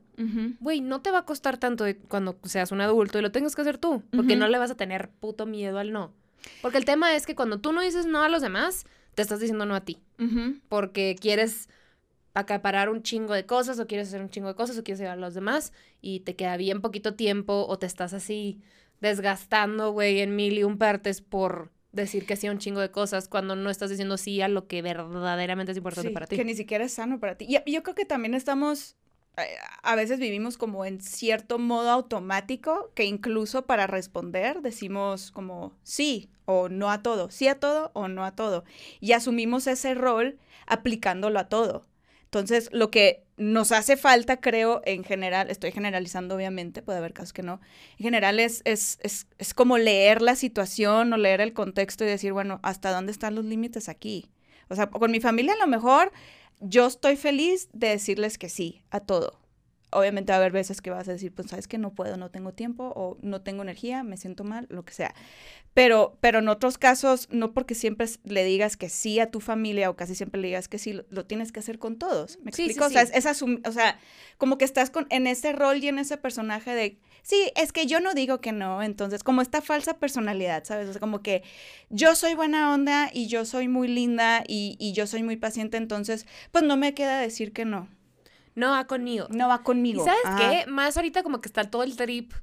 [0.59, 3.61] güey, no te va a costar tanto cuando seas un adulto y lo tengas que
[3.61, 6.13] hacer tú, porque no le vas a tener puto miedo al no.
[6.61, 9.39] Porque el tema es que cuando tú no dices no a los demás, te estás
[9.39, 9.97] diciendo no a ti,
[10.69, 11.69] porque quieres
[12.39, 15.17] acaparar un chingo de cosas o quieres hacer un chingo de cosas o quieres ayudar
[15.17, 18.61] a los demás y te queda bien poquito tiempo o te estás así
[19.01, 22.91] desgastando, güey, en mil y un partes por decir que sí a un chingo de
[22.91, 26.35] cosas cuando no estás diciendo sí a lo que verdaderamente es importante Sí, para ti.
[26.35, 27.45] Que ni siquiera es sano para ti.
[27.49, 28.95] Y y yo creo que también estamos,
[29.37, 29.41] eh,
[29.81, 36.29] a veces vivimos como en cierto modo automático, que incluso para responder decimos como sí
[36.45, 38.63] o no a todo, sí a todo o no a todo.
[38.99, 41.85] Y asumimos ese rol aplicándolo a todo.
[42.27, 47.31] Entonces, lo que nos hace falta, creo, en general, estoy generalizando obviamente, puede haber casos
[47.31, 47.61] que no,
[47.97, 52.07] en general es, es, es, es como leer la situación o leer el contexto y
[52.07, 54.29] decir, bueno, ¿hasta dónde están los límites aquí?
[54.67, 56.11] O sea, con mi familia a lo mejor
[56.59, 59.39] yo estoy feliz de decirles que sí a todo.
[59.97, 62.29] Obviamente va a haber veces que vas a decir, pues sabes que no puedo, no
[62.29, 65.15] tengo tiempo o no tengo energía, me siento mal, lo que sea.
[65.73, 69.89] Pero, pero en otros casos, no porque siempre le digas que sí a tu familia
[69.89, 72.39] o casi siempre le digas que sí, lo, lo tienes que hacer con todos.
[72.43, 72.85] ¿Me Sí, sí, explico?
[72.85, 73.11] O sea, sí.
[73.13, 73.99] es, o sea,
[74.37, 77.85] como que estás con, en ese rol y en ese personaje de, sí, es que
[77.85, 80.89] yo no digo que no, entonces, como esta falsa personalidad, ¿sabes?
[80.89, 81.43] O sea, como que
[81.89, 85.77] yo soy buena onda y yo soy muy linda y, y yo soy muy paciente,
[85.77, 87.87] entonces, pues no me queda decir que no.
[88.57, 89.27] No va conmigo.
[89.29, 90.03] No va ¿Y conmigo.
[90.03, 90.49] sabes Ajá.
[90.65, 90.69] qué?
[90.69, 92.33] Más ahorita como que está todo el trip.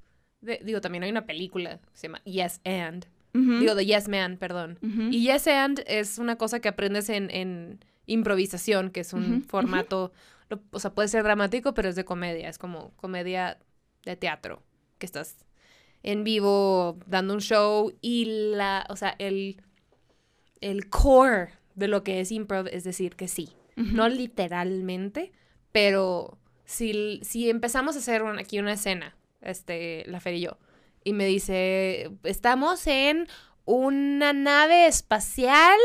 [0.41, 3.07] de- digo, también hay una película que se llama Yes and.
[3.33, 4.79] Digo, de Yes Man, perdón.
[5.11, 10.13] Y Yes and es una cosa que aprendes en, en improvisación, que es un formato,
[10.51, 13.59] lo- o sea, puede ser dramático, pero es de comedia, es como comedia
[14.05, 14.63] de teatro,
[14.99, 15.37] que estás
[16.05, 19.63] en vivo dando un show y la, o sea, el,
[20.61, 23.49] el core de lo que es improv es decir que sí.
[23.77, 25.33] No literalmente,
[25.75, 30.57] pero si, si empezamos a hacer un- aquí una escena, este, la Fer y yo,
[31.03, 33.27] y me dice, estamos en
[33.65, 35.77] una nave espacial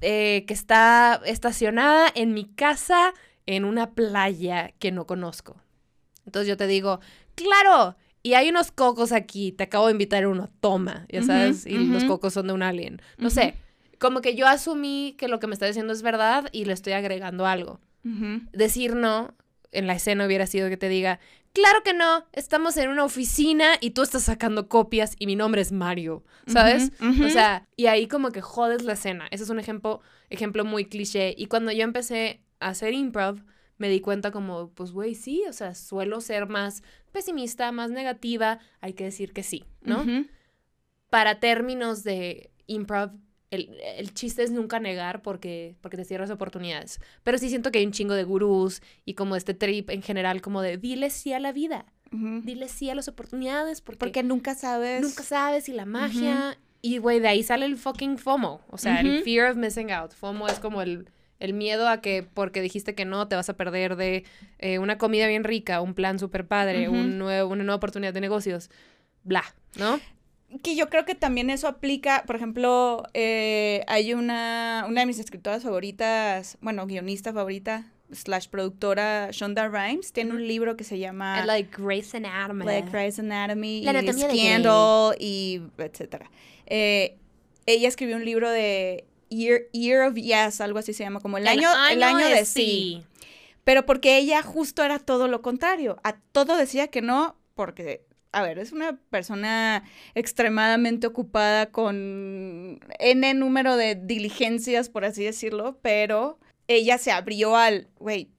[0.00, 3.14] eh, que está estacionada en mi casa
[3.46, 5.60] en una playa que no conozco.
[6.24, 6.98] Entonces yo te digo,
[7.36, 11.78] claro, y hay unos cocos aquí, te acabo de invitar uno, toma, ya sabes, y
[11.92, 13.00] los cocos son de un alien.
[13.18, 13.54] No sé,
[14.00, 16.94] como que yo asumí que lo que me está diciendo es verdad y le estoy
[16.94, 17.78] agregando algo.
[18.52, 19.34] Decir no
[19.72, 21.18] en la escena hubiera sido que te diga,
[21.52, 25.60] claro que no, estamos en una oficina y tú estás sacando copias y mi nombre
[25.60, 26.92] es Mario, ¿sabes?
[27.00, 29.26] O sea, y ahí como que jodes la escena.
[29.30, 31.34] Ese es un ejemplo, ejemplo muy cliché.
[31.36, 33.42] Y cuando yo empecé a hacer improv,
[33.78, 38.58] me di cuenta como, pues güey, sí, o sea, suelo ser más pesimista, más negativa,
[38.80, 40.04] hay que decir que sí, ¿no?
[41.10, 43.10] Para términos de improv,
[43.50, 47.00] el, el chiste es nunca negar porque, porque te cierras oportunidades.
[47.22, 50.40] Pero sí siento que hay un chingo de gurús y como este trip en general,
[50.42, 52.40] como de dile sí a la vida, Ujú.
[52.44, 55.02] dile sí a las oportunidades porque, Porque nunca sabes.
[55.02, 56.58] nunca sabes y la magia.
[56.82, 59.24] Y güey, de ahí sale el fucking FOMO, o sea, el Ujú.
[59.24, 60.12] fear of missing out.
[60.12, 61.08] FOMO es como el,
[61.40, 64.24] el miedo a que porque dijiste que no, te vas a perder de
[64.58, 68.20] eh, una comida bien rica, un plan súper padre, un nuevo, una nueva oportunidad de
[68.20, 68.70] negocios,
[69.24, 69.42] bla,
[69.78, 70.00] ¿no?
[70.62, 75.18] Que yo creo que también eso aplica, por ejemplo, eh, hay una, una de mis
[75.18, 81.44] escritoras favoritas, bueno, guionista favorita, slash productora, Shonda Rhimes, tiene un libro que se llama
[81.44, 82.64] like Grey's Anatomy.
[82.64, 84.12] like Grey's Anatomy La y.
[84.12, 86.30] Scandal y etcétera.
[86.66, 87.18] Eh,
[87.66, 91.46] ella escribió un libro de Year, Year of Yes, algo así se llama, como el,
[91.48, 93.04] año, el año de sí.
[93.64, 95.98] Pero porque ella justo era todo lo contrario.
[96.04, 99.84] A todo decía que no, porque, a ver, es una persona
[100.14, 107.88] extremadamente ocupada con N número de diligencias, por así decirlo, pero ella se abrió al,
[107.98, 108.30] güey,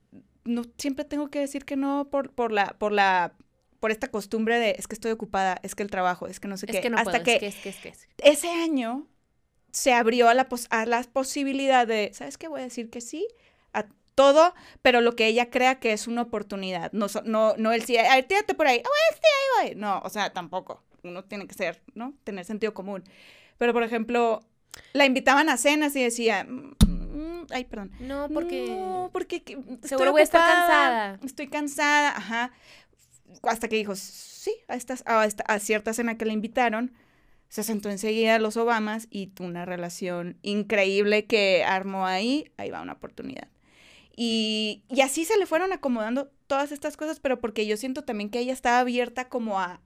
[0.44, 3.34] no siempre tengo que decir que no por, por la, por la,
[3.80, 6.58] por esta costumbre de es que estoy ocupada, es que el trabajo, es que no
[6.58, 6.82] sé Es qué.
[6.82, 9.08] que no Hasta puedo, que, es que, es que, es que, ese año
[9.72, 12.48] se abrió a la, pos- a la posibilidad de, ¿sabes qué?
[12.48, 13.28] Voy a decir que sí
[14.18, 16.92] todo, pero lo que ella crea que es una oportunidad.
[16.92, 19.28] No, no, no el sí, a tírate por ahí, ah, bueno, sí,
[19.62, 19.80] ahí voy.
[19.80, 20.84] No, o sea, tampoco.
[21.04, 22.16] Uno tiene que ser, ¿no?
[22.24, 23.04] Tener sentido común.
[23.60, 24.44] Pero, por ejemplo,
[24.94, 27.92] la invitaban a cenas y decía, "Mm, ay, perdón.
[28.00, 28.66] No, porque...
[28.68, 29.44] No, porque
[29.84, 31.20] Seguro voy a estar cansada.
[31.24, 32.52] Estoy cansada, ajá.
[33.44, 36.92] Hasta que dijo, sí, a, estas, a, esta- a cierta cena que le invitaron,
[37.50, 42.72] se sentó enseguida a los Obamas y tuvo una relación increíble que armó ahí, ahí
[42.72, 43.48] va una oportunidad.
[44.20, 48.32] Y, y así se le fueron acomodando todas estas cosas, pero porque yo siento también
[48.32, 49.80] que ella estaba abierta como a,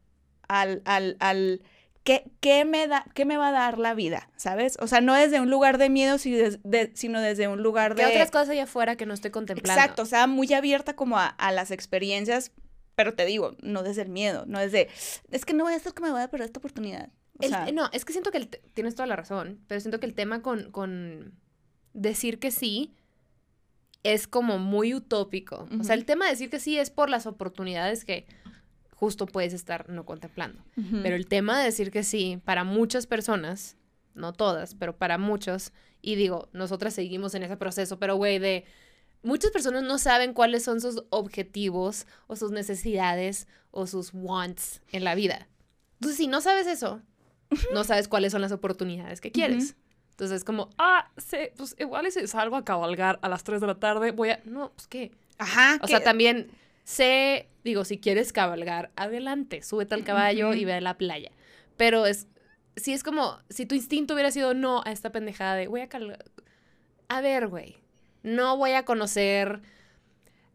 [0.48, 1.62] al, al, al
[2.06, 4.30] ¿qué, qué me da, ¿qué me va a dar la vida?
[4.38, 4.78] ¿Sabes?
[4.80, 7.94] O sea, no desde un lugar de miedo, si des- de- sino desde un lugar
[7.96, 8.12] ¿Qué de...
[8.12, 9.80] otras cosas allá afuera que no estoy contemplando?
[9.82, 12.54] Exacto, o sea, muy abierta como a, a las experiencias,
[12.96, 14.88] pero te digo, no desde el miedo, no desde,
[15.30, 17.10] es que no voy a hacer que me voy a perder esta oportunidad.
[17.38, 20.00] O El- sea, no, es que siento que el tienes toda la razón, pero siento
[20.00, 21.34] que el tema con, con
[21.94, 22.94] decir que sí
[24.04, 25.68] es como muy utópico.
[25.80, 28.26] O sea, el tema de decir que sí es por las oportunidades que
[28.96, 30.64] justo puedes estar no contemplando.
[31.04, 33.78] Pero el tema de decir que sí, para muchas personas,
[34.14, 38.66] no todas, pero para muchos, y digo, nosotras seguimos en ese proceso, pero güey, de
[39.24, 45.04] muchas personas no saben cuáles son sus objetivos o sus necesidades o sus wants en
[45.04, 45.48] la vida.
[45.94, 47.02] Entonces, si no sabes eso,
[47.74, 49.76] no sabes cuáles son las oportunidades que quieres.
[50.22, 53.60] Entonces es como, ah, sí, pues igual y si salgo a cabalgar a las 3
[53.60, 54.40] de la tarde, voy a...
[54.46, 55.12] No, pues qué.
[55.40, 56.52] Ajá, O sea, también
[56.84, 61.32] sé, digo, si quieres cabalgar, adelante, súbete al caballo y ve a la playa.
[61.76, 62.28] Pero es,
[62.76, 65.90] si es como, si tu instinto hubiera sido no a esta pendejada de, voy a
[67.08, 67.78] A ver, güey,
[68.22, 69.64] no voy a conocer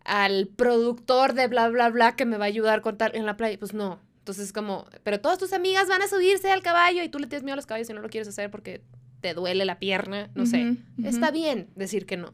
[0.05, 3.37] al productor de bla, bla, bla que me va a ayudar con tal en la
[3.37, 3.59] playa.
[3.59, 3.99] Pues no.
[4.21, 7.43] Entonces, como, pero todas tus amigas van a subirse al caballo y tú le tienes
[7.43, 8.81] miedo a los caballos y no lo quieres hacer porque
[9.27, 10.77] te duele la pierna, no sé.
[11.03, 12.33] Está bien decir que no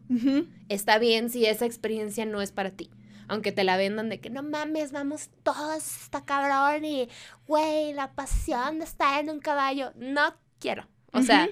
[0.69, 2.91] está bien si esa experiencia no es para ti.
[3.29, 7.09] Aunque te la vendan de que no mames, vamos todos, está cabrón y,
[7.47, 9.93] güey, la pasión de estar en un caballo.
[9.97, 10.87] No quiero.
[11.15, 11.49] O sea,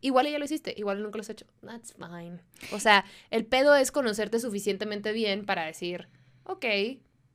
[0.00, 1.46] igual ya lo hiciste, igual nunca lo has hecho.
[1.60, 2.40] That's fine.
[2.72, 6.08] O sea, el pedo es conocerte suficientemente bien para decir,
[6.42, 6.64] ok,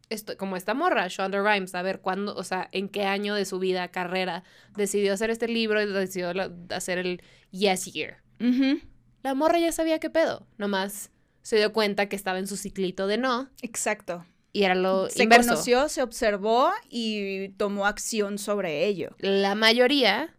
[0.10, 3.46] esto, como esta morra, Shonda Rhimes, a ver cuándo, o sea, en qué año de
[3.46, 4.44] su vida, carrera,
[4.76, 8.18] decidió hacer este libro y decidió la- hacer el Yes Year
[9.24, 10.46] la morra ya sabía qué pedo.
[10.58, 11.10] Nomás
[11.44, 14.26] se dio cuenta que estaba en su ciclito de no Exacto.
[14.54, 15.50] Y era lo Se inverso.
[15.50, 19.16] conoció, se observó y tomó acción sobre ello.
[19.18, 20.34] La mayoría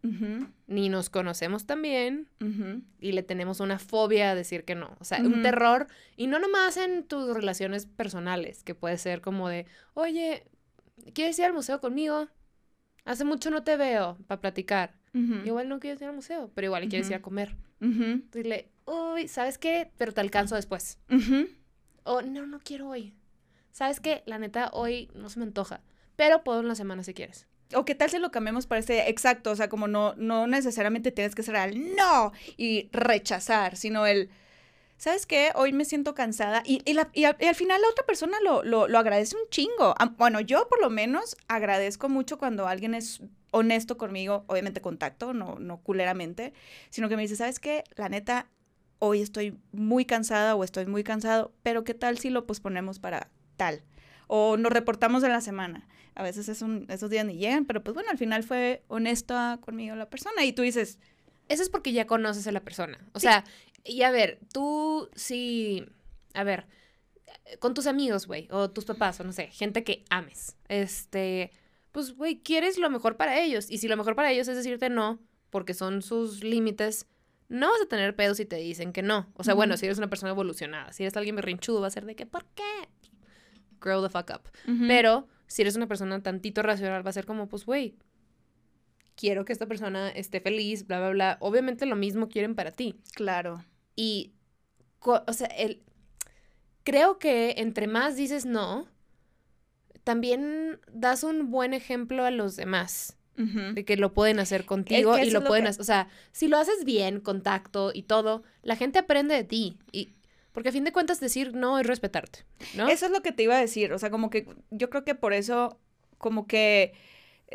[0.66, 2.28] ni nos conocemos tan bien
[3.00, 4.96] y le tenemos una fobia a decir que no.
[5.00, 5.88] O sea, un terror.
[6.16, 10.46] Y no nomás en tus relaciones personales, que puede ser como de, oye,
[11.12, 12.28] ¿quieres ir al museo conmigo?
[13.04, 14.94] Hace mucho no te veo para platicar.
[15.44, 17.56] Igual no quieres ir al museo, pero igual quieres ir a comer.
[17.80, 19.90] Dile, uy, ¿sabes qué?
[19.98, 20.98] Pero te alcanzo después.
[22.04, 23.12] O no, no quiero hoy.
[23.74, 24.22] ¿Sabes qué?
[24.24, 25.80] La neta, hoy no se me antoja.
[26.14, 27.48] Pero puedo en la semana si quieres.
[27.74, 31.10] O qué tal si lo cambiamos para este exacto, o sea, como no, no necesariamente
[31.10, 34.30] tienes que ser al no y rechazar, sino el
[34.96, 35.50] ¿sabes qué?
[35.56, 36.62] Hoy me siento cansada.
[36.64, 39.48] Y, y, la- al, y al final la otra persona lo, lo, lo agradece un
[39.50, 39.96] chingo.
[40.18, 45.58] Bueno, yo por lo menos agradezco mucho cuando alguien es honesto conmigo, obviamente contacto, no,
[45.58, 46.52] no culeramente,
[46.90, 47.82] sino que me dice, ¿sabes qué?
[47.96, 48.46] La neta,
[49.00, 53.30] hoy estoy muy cansada o estoy muy cansado, pero ¿qué tal si lo posponemos para
[53.56, 53.82] tal?
[54.26, 55.86] O nos reportamos en la semana.
[56.14, 59.58] A veces es un- esos días ni llegan, pero pues bueno, al final fue honesta
[59.60, 60.98] conmigo la persona y tú dices,
[61.48, 62.98] Eso es porque ya conoces a la persona.
[63.12, 63.26] O Sí.
[63.26, 63.44] sea,
[63.84, 65.84] y a ver, tú sí.
[66.32, 66.66] A ver,
[67.58, 70.56] con tus amigos, güey, o tus papás, o no sé, gente que ames.
[70.68, 71.50] Este.
[71.92, 73.70] Pues, güey, quieres lo mejor para ellos.
[73.70, 77.06] Y si lo mejor para ellos es decirte no, porque son sus límites,
[77.50, 79.30] no vas a tener pedos si te dicen que no.
[79.34, 82.06] O sea, bueno, si eres una persona evolucionada, si eres alguien berrinchudo, va a ser
[82.06, 82.62] de que, ¿por qué?
[83.84, 84.42] Grow the fuck up.
[84.88, 87.94] Pero si eres una persona tantito racional, va a ser como, pues, güey,
[89.14, 91.36] quiero que esta persona esté feliz, bla, bla, bla.
[91.40, 92.96] Obviamente lo mismo quieren para ti.
[93.14, 93.62] claro.
[93.96, 94.32] Y,
[95.00, 95.82] o sea, el,
[96.82, 98.88] creo que entre más dices no,
[100.02, 105.26] también das un buen ejemplo a los demás de que lo pueden hacer contigo que
[105.26, 105.80] y lo pueden que- hacer.
[105.80, 109.76] O sea, si lo haces bien, con tacto y todo, la gente aprende de ti.
[109.90, 110.12] Y,
[110.54, 112.88] porque a fin de cuentas decir no es respetarte, ¿no?
[112.88, 115.14] Eso es lo que te iba a decir, o sea, como que yo creo que
[115.14, 115.78] por eso,
[116.16, 116.94] como que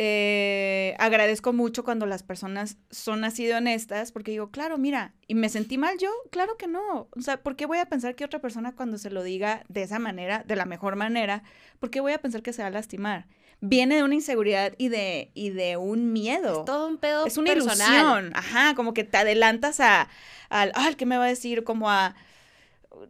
[0.01, 5.35] eh, agradezco mucho cuando las personas son así de honestas, porque digo, claro, mira, ¿y
[5.35, 6.09] me sentí mal yo?
[6.31, 9.09] Claro que no, o sea, ¿por qué voy a pensar que otra persona cuando se
[9.09, 11.43] lo diga de esa manera, de la mejor manera,
[11.79, 13.27] ¿por qué voy a pensar que se va a lastimar?
[13.61, 16.59] Viene de una inseguridad y de, y de un miedo.
[16.59, 17.75] Es todo un pedo Es una personal.
[17.77, 20.07] ilusión, ajá, como que te adelantas a,
[20.49, 21.65] al, ay, ¿qué me va a decir?
[21.65, 22.15] Como a,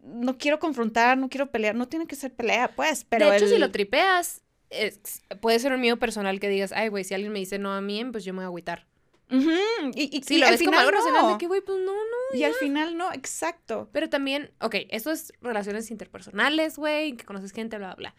[0.04, 3.48] no quiero confrontar, no quiero pelear, no tiene que ser pelea, pues, pero de hecho,
[3.48, 7.32] si lo tripeas, es- puede ser un miedo personal que digas, ay, güey, si alguien
[7.32, 8.88] me dice no a mí, pues yo me voy a agüitar.
[9.32, 9.52] Ujú,
[9.94, 11.62] y, y, Si y lo al ves como final algo racional no, de que, güey,
[11.62, 12.38] pues no, no.
[12.38, 13.88] y al final no, exacto.
[13.92, 18.15] Pero también, ok, eso es relaciones interpersonales, güey, que conoces gente, bla, bla, bla.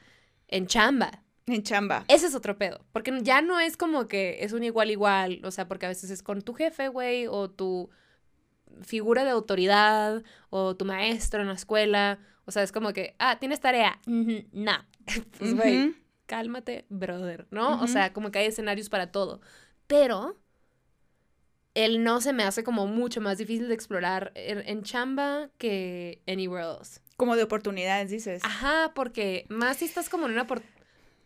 [0.46, 1.24] En chamba.
[1.46, 2.04] En chamba.
[2.06, 2.84] Ese es otro pedo.
[2.92, 5.40] Porque ya no es como que es un igual igual.
[5.44, 7.90] O sea, porque a veces es con tu jefe, güey, o tu
[8.82, 12.18] figura de autoridad, o tu maestro en la escuela.
[12.46, 13.98] O sea, es como que, ah, tienes tarea.
[14.52, 14.72] No.
[15.38, 15.94] Pues, güey,
[16.26, 17.80] cálmate, brother, ¿no?
[17.82, 19.40] O sea, como que hay escenarios para todo.
[19.86, 20.36] Pero
[21.74, 26.22] el no se me hace como mucho más difícil de explorar en, en chamba que
[26.26, 27.00] anywhere else.
[27.16, 28.42] Como de oportunidades, dices.
[28.44, 30.46] Ajá, porque más si estás como en una...
[30.46, 30.62] por-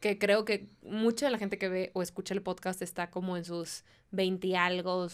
[0.00, 3.38] que creo que mucha de la gente que ve o escucha el podcast está como
[3.38, 5.06] en sus 20 y algo.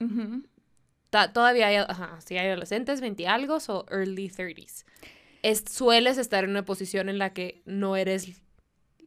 [0.00, 0.42] Ujú.
[1.10, 4.84] Todavía hay, ajá, sí hay adolescentes, 20 y algo o early 30s.
[5.42, 8.40] Es, sueles estar en una posición en la que no eres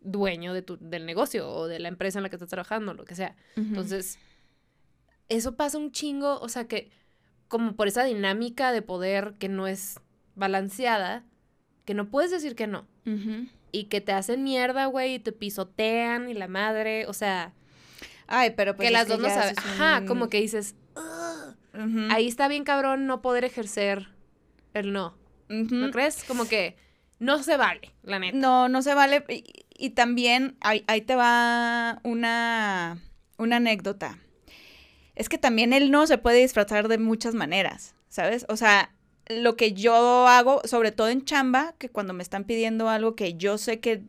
[0.01, 3.05] dueño de tu, del negocio o de la empresa en la que estás trabajando, lo
[3.05, 3.35] que sea.
[3.55, 4.19] Entonces,
[5.29, 6.91] eso pasa un chingo, o sea que
[7.47, 9.99] como por esa dinámica de poder que no es
[10.35, 11.23] balanceada,
[11.85, 12.87] que no puedes decir que no.
[13.71, 17.53] Y que te hacen mierda, güey, y te pisotean y la madre, o sea,
[18.27, 19.55] Ay, pero pues que las dos no saben.
[19.57, 20.75] Ajá, un- como que dices,
[22.09, 24.09] Ahí está bien cabrón no poder ejercer
[24.73, 25.15] el no.
[25.49, 26.23] ¿No crees?
[26.23, 26.75] Como que
[27.19, 28.37] no se vale, la neta.
[28.37, 29.23] No, no se vale.
[29.29, 29.43] Y,
[29.77, 32.97] y también ahí, ahí te va una,
[33.37, 34.19] una anécdota.
[35.15, 38.45] Es que también el no se puede disfrazar de muchas maneras, ¿sabes?
[38.49, 38.93] O sea,
[39.27, 43.35] lo que yo hago, sobre todo en chamba, que cuando me están pidiendo algo que
[43.35, 44.03] yo sé que,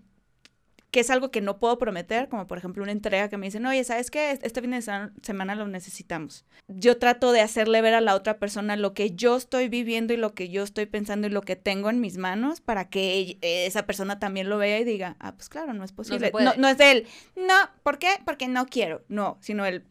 [0.94, 3.66] que es algo que no puedo prometer, como por ejemplo una entrega que me dicen,
[3.66, 4.30] oye, ¿sabes qué?
[4.30, 6.44] Este fin de semana lo necesitamos.
[6.68, 10.16] Yo trato de hacerle ver a la otra persona lo que yo estoy viviendo y
[10.16, 13.87] lo que yo estoy pensando y lo que tengo en mis manos para que esa
[13.87, 16.30] persona también lo vea y diga, ah, pues claro, no es posible.
[16.38, 18.11] No, no es de él, no, ¿por qué?
[18.24, 19.88] Porque no quiero, no, sino él.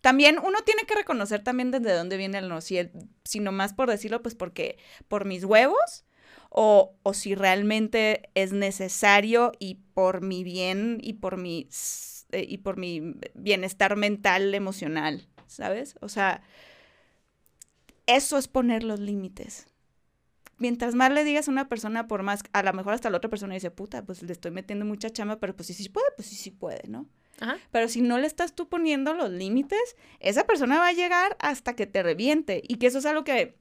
[0.00, 2.90] También uno tiene que reconocer también desde dónde viene el no, si, el,
[3.22, 6.06] si nomás por decirlo, pues porque por mis huevos
[6.54, 11.66] o, o si realmente es necesario y por mi bien y por mi,
[12.30, 15.94] eh, y por mi bienestar mental, emocional, ¿sabes?
[16.02, 16.42] O sea,
[18.06, 19.66] eso es poner los límites.
[20.58, 23.30] Mientras más le digas a una persona, por más, a lo mejor hasta la otra
[23.30, 26.28] persona dice, puta, pues le estoy metiendo mucha chamba, pero pues sí, sí puede, pues
[26.28, 27.08] sí, sí puede, ¿no?
[27.40, 27.56] Ajá.
[27.70, 31.74] Pero si no le estás tú poniendo los límites, esa persona va a llegar hasta
[31.74, 32.62] que te reviente.
[32.62, 33.56] Y que eso es algo que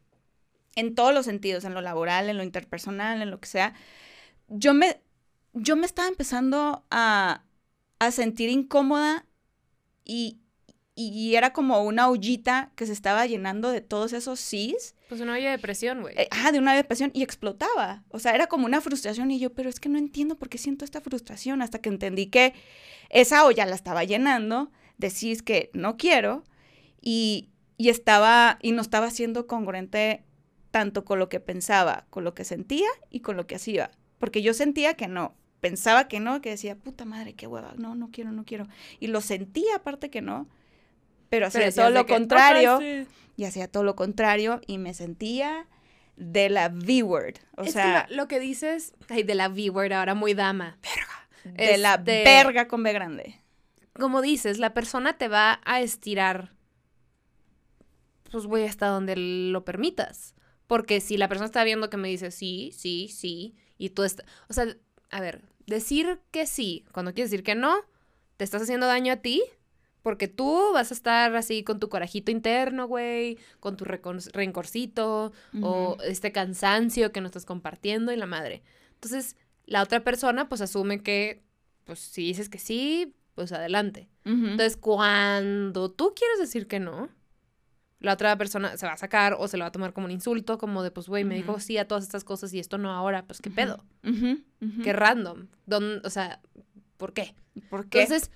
[0.75, 3.73] en todos los sentidos, en lo laboral, en lo interpersonal, en lo que sea,
[4.47, 5.01] yo me,
[5.53, 7.43] yo me estaba empezando a,
[7.99, 9.25] a sentir incómoda
[10.03, 10.39] y,
[10.95, 14.95] y era como una ollita que se estaba llenando de todos esos sís.
[15.09, 16.15] Pues una olla de presión, güey.
[16.31, 18.03] Ah, de una depresión y explotaba.
[18.09, 20.57] O sea, era como una frustración y yo, pero es que no entiendo por qué
[20.57, 22.53] siento esta frustración hasta que entendí que
[23.09, 26.43] esa olla la estaba llenando, decís que no quiero
[27.01, 30.23] y, y estaba y no estaba siendo congruente
[30.71, 33.91] tanto con lo que pensaba, con lo que sentía y con lo que hacía.
[34.17, 37.95] Porque yo sentía que no, pensaba que no, que decía, puta madre, qué hueva, no,
[37.95, 38.67] no quiero, no quiero.
[38.99, 40.47] Y lo sentía aparte que no,
[41.29, 42.79] pero hacía Pero todo lo contrario.
[43.37, 45.67] Y hacía todo lo contrario y me sentía
[46.17, 47.35] de la V-word.
[47.57, 50.77] O es sea, que lo, lo que dices, ay, de la V-word ahora muy dama.
[51.43, 53.39] de la verga con B grande.
[53.93, 56.53] Como dices, la persona te va a estirar,
[58.29, 60.35] pues güey, hasta donde lo permitas.
[60.71, 64.25] Porque si la persona está viendo que me dice sí, sí, sí, y tú estás,
[64.47, 64.73] o sea,
[65.09, 67.75] a ver, decir que sí, cuando quieres decir que no,
[68.37, 69.43] te estás haciendo daño a ti,
[70.01, 75.97] porque tú vas a estar así con tu corajito interno, güey, con tu rencorcito, o
[76.05, 78.63] este cansancio que no estás compartiendo y la madre.
[78.93, 81.43] Entonces, la otra persona pues asume que,
[81.83, 84.07] pues si dices que sí, pues adelante.
[84.23, 87.09] Entonces, cuando tú quieres decir que no,
[88.01, 90.11] la otra persona se va a sacar o se lo va a tomar como un
[90.11, 92.91] insulto, como de, pues, güey, me dijo sí a todas estas cosas y esto no
[92.91, 93.83] ahora, pues, ¿qué pedo?
[94.83, 95.47] Qué random.
[95.65, 96.41] Don- o sea,
[96.97, 97.33] ¿por qué?
[97.69, 98.01] ¿Por qué?
[98.03, 98.31] Entonces,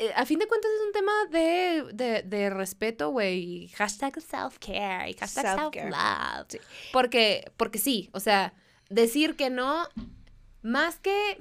[0.00, 3.68] eh, a fin de cuentas es un tema de, de, de respeto, güey.
[3.68, 6.46] Hashtag self-care y hashtag self-love.
[6.48, 6.58] Sí.
[6.92, 8.54] Porque, porque sí, o sea,
[8.90, 9.88] decir que no,
[10.62, 11.40] más que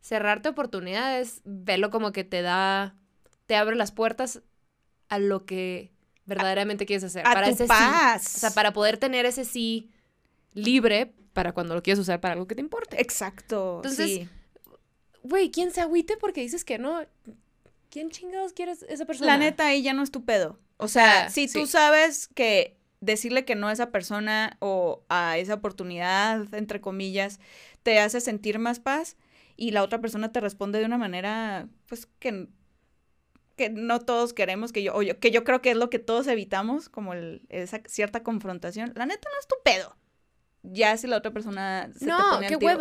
[0.00, 2.94] cerrarte oportunidades, velo como que te da,
[3.46, 4.42] te abre las puertas
[5.08, 5.92] a lo que
[6.28, 7.26] verdaderamente quieres hacer.
[7.26, 7.68] a para tu ese sí.
[7.68, 8.36] paz.
[8.36, 9.90] O sea, para poder tener ese sí
[10.52, 13.00] libre para cuando lo quieres usar para algo que te importe.
[13.00, 13.76] Exacto.
[13.76, 14.28] Entonces, sí.
[15.22, 17.04] Güey, ¿quién se agüite porque dices que no?
[17.90, 19.32] ¿Quién chingados quieres esa persona?
[19.32, 20.58] La neta, ahí ya no es tu pedo.
[20.76, 21.72] O sea, si tú sí.
[21.72, 27.40] sabes que decirle que no a esa persona o a esa oportunidad, entre comillas,
[27.82, 29.16] te hace sentir más paz
[29.56, 32.48] y la otra persona te responde de una manera, pues, que,
[33.58, 35.98] que no todos queremos, que yo, o yo- que yo creo que es lo que
[35.98, 38.92] todos evitamos, como el- esa cierta confrontación.
[38.96, 39.94] La neta no es tu pedo.
[40.62, 42.72] Ya si la otra persona se te No, pone qué tiro.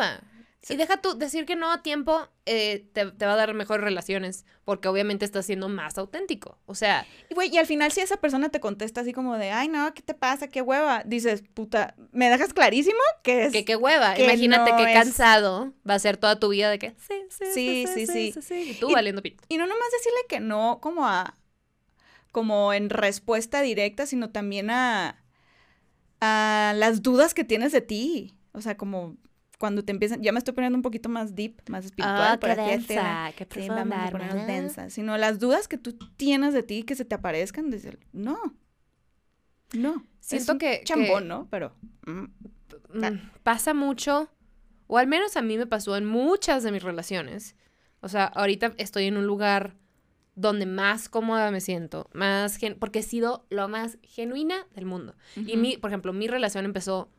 [0.69, 3.83] Y deja tú decir que no a tiempo, eh, te, te va a dar mejores
[3.83, 6.57] relaciones, porque obviamente estás siendo más auténtico.
[6.65, 9.51] O sea, Y, Güey, y al final si esa persona te contesta así como de,
[9.51, 10.49] ay, no, ¿qué te pasa?
[10.49, 11.03] ¿Qué hueva?
[11.05, 12.99] Dices, puta, ¿me dejas clarísimo?
[13.23, 13.53] Que es...
[13.53, 14.15] que qué hueva.
[14.15, 17.13] que Imagínate no qué es- cansado va a ser toda tu vida de que sí,
[17.29, 18.41] sí, sí, Sí, sí, sí.
[18.41, 18.71] sí.
[18.71, 19.43] Y tú Y- valiendo pito.
[19.47, 21.37] Y no nomás decirle que no como a...
[22.33, 25.23] como en respuesta directa, sino también a...
[26.19, 28.35] a las dudas que tienes de ti.
[28.51, 29.15] O sea, como
[29.57, 30.21] cuando te empiezan...
[30.21, 33.31] Ya me estoy poniendo un poquito más deep, más espiritual, Ah, por qué así densa,
[33.35, 34.93] qué Sí, vamos a profunda, ponernos densas.
[34.93, 38.37] Sino las dudas que tú tienes de ti que se te aparezcan, dices, no.
[39.73, 40.03] No.
[40.19, 41.47] Siento Es que- que- Chambón, ¿no?
[41.49, 41.73] Pero...
[42.05, 42.25] mm,
[42.93, 44.29] Mm, pasa mucho,
[44.87, 47.55] o al menos a mí me pasó en muchas de mis relaciones.
[47.99, 49.75] O sea, ahorita estoy en un lugar
[50.35, 55.15] donde más cómoda me siento, más gen- porque he sido lo más genuina del mundo.
[55.35, 55.57] Y ujú.
[55.57, 57.09] mi, por ejemplo, mi relación empezó,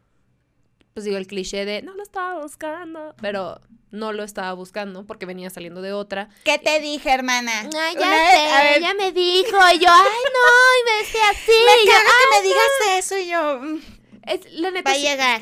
[0.98, 3.60] pues digo, el cliché de no lo estaba buscando, pero
[3.92, 6.28] no lo estaba buscando porque venía saliendo de otra.
[6.42, 7.52] ¿Qué te dije, hermana?
[7.60, 10.90] Ay, Una ya vez- sé, a ver, ella me dijo, y yo, ay, no, y
[10.90, 11.52] me decía así.
[11.52, 13.60] Me yo, que me digas eso y yo...
[13.60, 13.80] mm,
[14.28, 15.40] es, la neta, Va a llegar.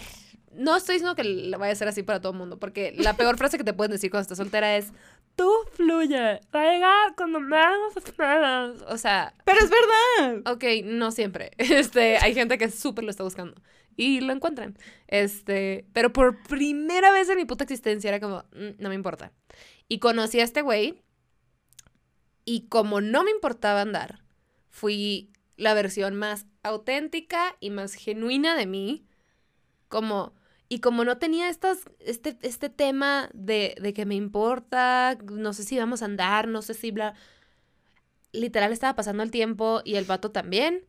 [0.52, 3.14] No estoy diciendo que le vaya a ser así para todo el mundo, porque la
[3.14, 4.88] peor frase que te pueden decir cuando estás soltera es,
[5.36, 8.82] tú fluye, va a llegar cuando menos esperas.
[8.88, 10.52] O sea, Pero es verdad.
[10.52, 11.50] ok, no siempre.
[11.58, 13.54] Este, hay gente que súper lo está buscando
[13.96, 14.76] y lo encuentran.
[15.06, 19.32] Este, pero por primera vez en mi puta existencia era como, "Mm, no me importa.
[19.88, 21.02] Y conocí a este güey
[22.44, 24.20] y como no me importaba andar,
[24.70, 29.06] fui la versión más auténtica y más genuina de mí.
[29.88, 30.34] Como,
[30.68, 35.62] y como no tenía estas, este, este tema de, de que me importa, no sé
[35.62, 37.14] si vamos a andar, no sé si bla.
[38.32, 40.84] Literal estaba pasando el tiempo y el vato también.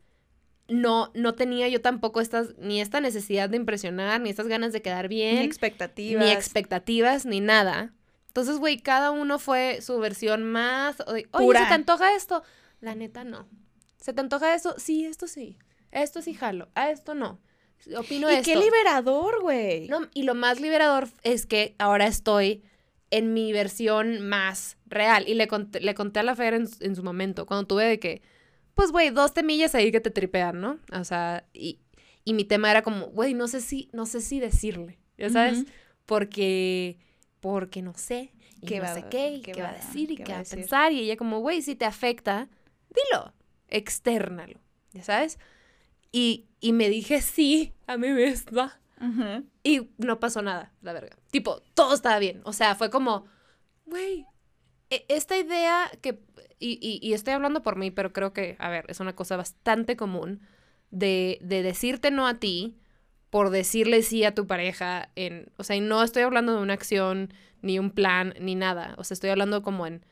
[0.66, 4.82] No, no tenía yo tampoco estas, ni esta necesidad de impresionar, ni estas ganas de
[4.82, 6.22] quedar bien Ni expectativas.
[6.24, 7.94] ni expectativas, ni nada.
[8.26, 10.96] Entonces, güey, cada uno fue su versión más.
[11.06, 11.60] Oye, Pura.
[11.62, 12.42] ¿se te antoja esto?
[12.80, 13.48] La neta, no.
[13.96, 14.74] ¿Se te antoja eso?
[14.76, 15.58] Sí, esto sí.
[15.90, 16.68] Esto sí jalo.
[16.74, 17.40] A esto no.
[17.96, 18.44] Opino y esto.
[18.52, 19.88] qué liberador, güey.
[19.88, 22.62] No, y lo más liberador es que ahora estoy
[23.10, 25.26] en mi versión más real.
[25.28, 27.98] Y le conté, le conté a la Fer en, en su momento, cuando tuve de
[27.98, 28.20] que,
[28.74, 30.78] pues, güey, dos temillas ahí que te tripean, ¿no?
[30.92, 31.78] O sea, y,
[32.24, 35.64] y mi tema era como, güey, no sé si, no sé si decirle, ¿ya sabes?
[36.04, 36.98] Porque,
[37.40, 40.10] porque no sé, y ¿Qué no va- sé qué, y qué qué, va a decir,
[40.10, 40.58] y qué qué va a a decir?
[40.60, 40.92] pensar.
[40.92, 42.48] Y ella como, güey, si te afecta,
[42.90, 43.32] dilo,
[43.68, 44.58] externalo,
[44.92, 45.38] ¿ya sabes?
[46.12, 48.80] Y, y me dije sí a mi misma.
[49.00, 49.44] Ujú.
[49.62, 51.16] Y no pasó nada, la verga.
[51.30, 52.40] Tipo, todo estaba bien.
[52.44, 53.26] O sea, fue como,
[53.86, 54.26] güey,
[54.90, 56.20] e- esta idea que,
[56.58, 59.36] y, y- y estoy hablando por mí, pero creo que, a ver, es una cosa
[59.36, 60.40] bastante común
[60.90, 62.76] de, de decirte no a ti
[63.30, 66.72] por decirle sí a tu pareja en, o sea, y no estoy hablando de una
[66.72, 70.02] acción, ni un plan, ni nada, o sea, estoy hablando como en,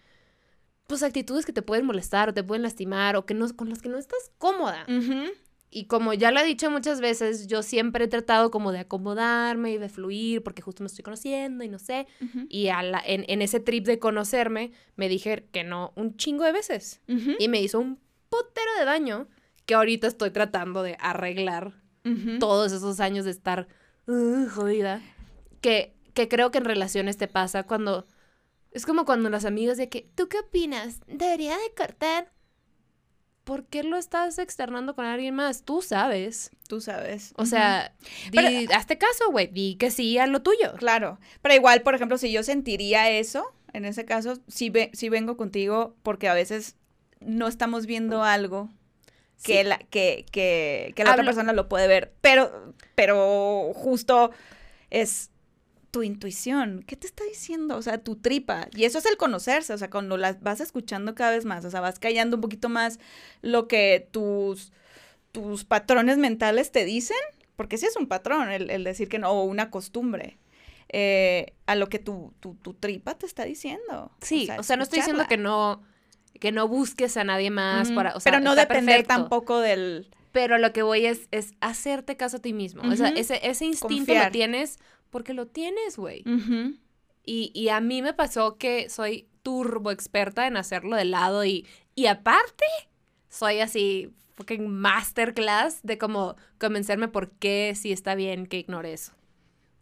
[0.86, 3.80] pues, actitudes que te pueden molestar o te pueden lastimar o que no, con las
[3.80, 4.84] que no estás cómoda.
[5.77, 9.72] Y como ya lo he dicho muchas veces, yo siempre he tratado como de acomodarme
[9.72, 12.07] y de fluir porque justo me estoy conociendo y no sé.
[12.49, 16.45] Y a la, en, en, ese trip de conocerme, me dije que no un chingo
[16.45, 17.03] de veces.
[17.39, 18.01] Y me hizo un
[18.31, 19.29] putero de daño
[19.66, 21.74] que ahorita estoy tratando de arreglar
[22.41, 23.68] todos esos años de estar
[24.07, 25.03] uh, jodida.
[25.61, 28.07] Que, que creo que en relaciones te pasa cuando...
[28.70, 31.01] Es como cuando las amigas de que, ¿tú qué opinas?
[31.07, 32.33] ¿Debería de cortar?
[33.47, 35.62] ¿Por qué lo estás externando con alguien más?
[35.62, 36.51] Tú sabes.
[36.68, 37.32] Tú sabes.
[37.36, 37.94] O sea,
[38.74, 39.47] hazte caso, güey.
[39.47, 40.74] Di que sí a lo tuyo.
[40.78, 41.20] Claro.
[41.42, 44.68] Pero igual, por ejemplo, si yo sentiría eso, en ese caso, sí,
[45.09, 46.74] vengo contigo porque a veces
[47.20, 48.68] no estamos viendo algo
[49.44, 52.12] que, la, que, que, que la otra persona lo puede ver.
[52.20, 54.32] Pero, pero justo
[54.90, 55.30] es
[55.97, 57.74] tu intuición, ¿qué te está diciendo?
[57.74, 58.68] O sea, tu tripa.
[58.76, 61.70] Y eso es el conocerse, o sea, cuando las vas escuchando cada vez más, o
[61.70, 62.99] sea, vas callando un poquito más
[63.40, 64.74] lo que tus,
[65.32, 67.16] tus patrones mentales te dicen,
[67.57, 70.36] porque sí es un patrón el, decir que no, o una costumbre.
[70.90, 74.12] Eh, a lo que tu, tu, tripa te está diciendo.
[74.20, 75.82] Sí, o sea, no estoy diciendo que no,
[76.38, 80.11] que no busques a nadie más para, o sea, Pero no depender tampoco del...
[80.32, 82.82] Pero lo que voy es, es hacerte caso a ti mismo.
[82.82, 84.78] O sea, ese, ese instinto lo tienes
[85.11, 86.24] porque lo tienes, güey.
[87.24, 92.07] y, a mí me pasó que soy turbo experta en hacerlo de lado y, y
[92.07, 92.64] aparte,
[93.28, 99.12] soy así fucking masterclass de cómo convencerme por qué sí está bien que ignore eso.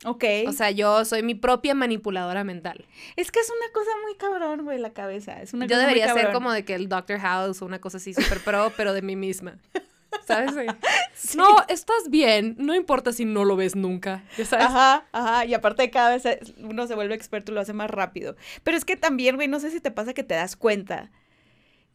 [0.05, 0.25] Ok.
[0.47, 2.85] O sea, yo soy mi propia manipuladora mental.
[3.17, 5.41] Es que es una cosa muy cabrón, güey, la cabeza.
[5.41, 8.13] Es una yo debería ser como de que el Doctor House o una cosa así
[8.13, 9.59] súper pro, pero de mí misma.
[10.27, 10.55] ¿Sabes?
[11.37, 14.67] No, estás bien, no importa si no lo ves nunca, sabes?
[14.67, 16.25] Ajá, ajá, y aparte cada vez
[16.59, 18.37] uno se vuelve experto y lo hace más rápido.
[18.63, 21.11] Pero es que también, güey, no sé si te pasa que te das cuenta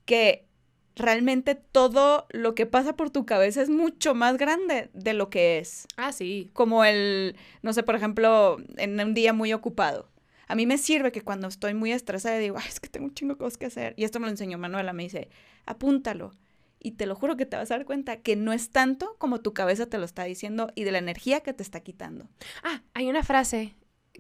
[0.06, 0.48] que
[0.96, 5.60] realmente todo lo que pasa por tu cabeza es mucho más grande de lo que
[5.60, 5.88] es.
[5.98, 6.50] Ah, sí.
[6.54, 10.10] Como el, no sé, por ejemplo, en un día muy ocupado.
[10.48, 13.14] A mí me sirve que cuando estoy muy estresada digo, Ay, es que tengo un
[13.14, 13.94] chingo de cosas que hacer.
[13.98, 15.30] Y esto me lo enseñó Manuela, me dice,
[15.66, 16.32] apúntalo
[16.80, 19.42] y te lo juro que te vas a dar cuenta que no es tanto como
[19.42, 22.30] tu cabeza te lo está diciendo y de la energía que te está quitando.
[22.64, 23.76] Ah, hay una frase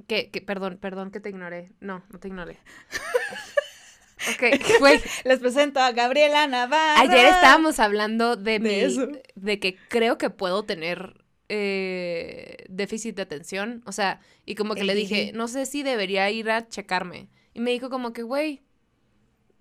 [0.07, 1.71] que, que perdón, perdón que te ignoré.
[1.79, 2.57] No, no te ignoré.
[4.33, 4.99] ok, güey.
[5.23, 6.99] Les presento a Gabriela Navarra.
[6.99, 13.81] Ayer estábamos hablando de, de, de que creo que puedo tener eh, déficit de atención.
[13.85, 17.29] O sea, y como que le dije, no sé si debería ir a checarme.
[17.53, 18.61] Y me dijo como que, güey,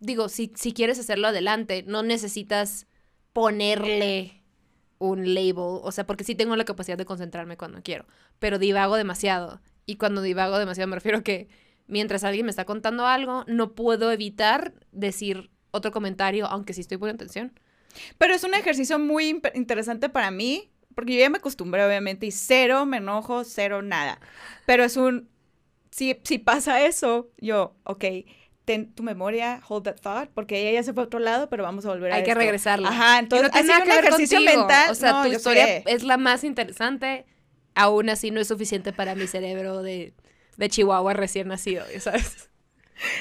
[0.00, 2.86] digo, si, si quieres hacerlo adelante, no necesitas
[3.32, 4.42] ponerle
[4.98, 8.06] un label, o sea, porque sí tengo la capacidad de concentrarme cuando quiero,
[8.38, 9.60] pero divago demasiado.
[9.86, 11.48] Y cuando divago demasiado me refiero a que
[11.86, 16.98] mientras alguien me está contando algo, no puedo evitar decir otro comentario, aunque sí estoy
[16.98, 17.58] poniendo atención.
[18.18, 22.32] Pero es un ejercicio muy interesante para mí, porque yo ya me acostumbré, obviamente, y
[22.32, 24.20] cero me enojo, cero nada.
[24.66, 25.28] Pero es un,
[25.90, 28.04] si, si pasa eso, yo, ok,
[28.68, 31.62] ten tu memoria, hold that thought, porque ella ya se fue a otro lado, pero
[31.62, 32.90] vamos a volver a Hay que regresarla.
[32.90, 34.90] Ajá, entonces, no tiene un ejercicio mental.
[34.90, 37.24] O sea, tu historia es la más interesante,
[37.74, 40.12] aún así no es suficiente para mi cerebro de,
[40.58, 42.50] de Chihuahua recién nacido, ¿sabes?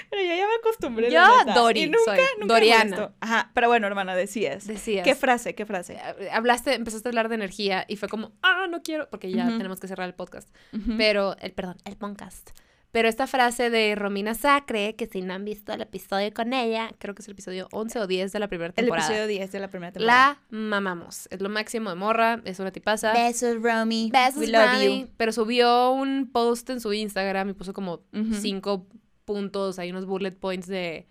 [0.10, 1.12] Pero yo ya me acostumbré.
[1.12, 1.24] Yo,
[1.56, 2.48] Dori, nunca, soy.
[2.48, 3.14] Doriana.
[3.22, 4.68] Ajá, pero bueno, hermana, decías.
[4.68, 5.06] Decías.
[5.06, 5.94] ¿Qué frase, qué frase?
[6.20, 9.46] Eh, hablaste, empezaste a hablar de energía y fue como, ah, no quiero, porque ya
[9.46, 10.50] tenemos que cerrar el podcast.
[10.98, 12.50] Pero, el, perdón, el podcast.
[12.98, 16.90] Pero esta frase de Romina Sacre, que si no han visto el episodio con ella,
[16.98, 19.06] creo que es el episodio 11 o 10 de la primera temporada.
[19.06, 20.42] El episodio 10 de la primera temporada.
[20.50, 21.28] La mamamos.
[21.30, 23.14] Es lo máximo de morra, es una tipaza.
[23.14, 24.10] Besos, Romy.
[24.12, 25.10] Besos, We love you.
[25.16, 28.88] Pero subió un post en su Instagram y puso como cinco
[29.26, 31.06] puntos, hay unos bullet points de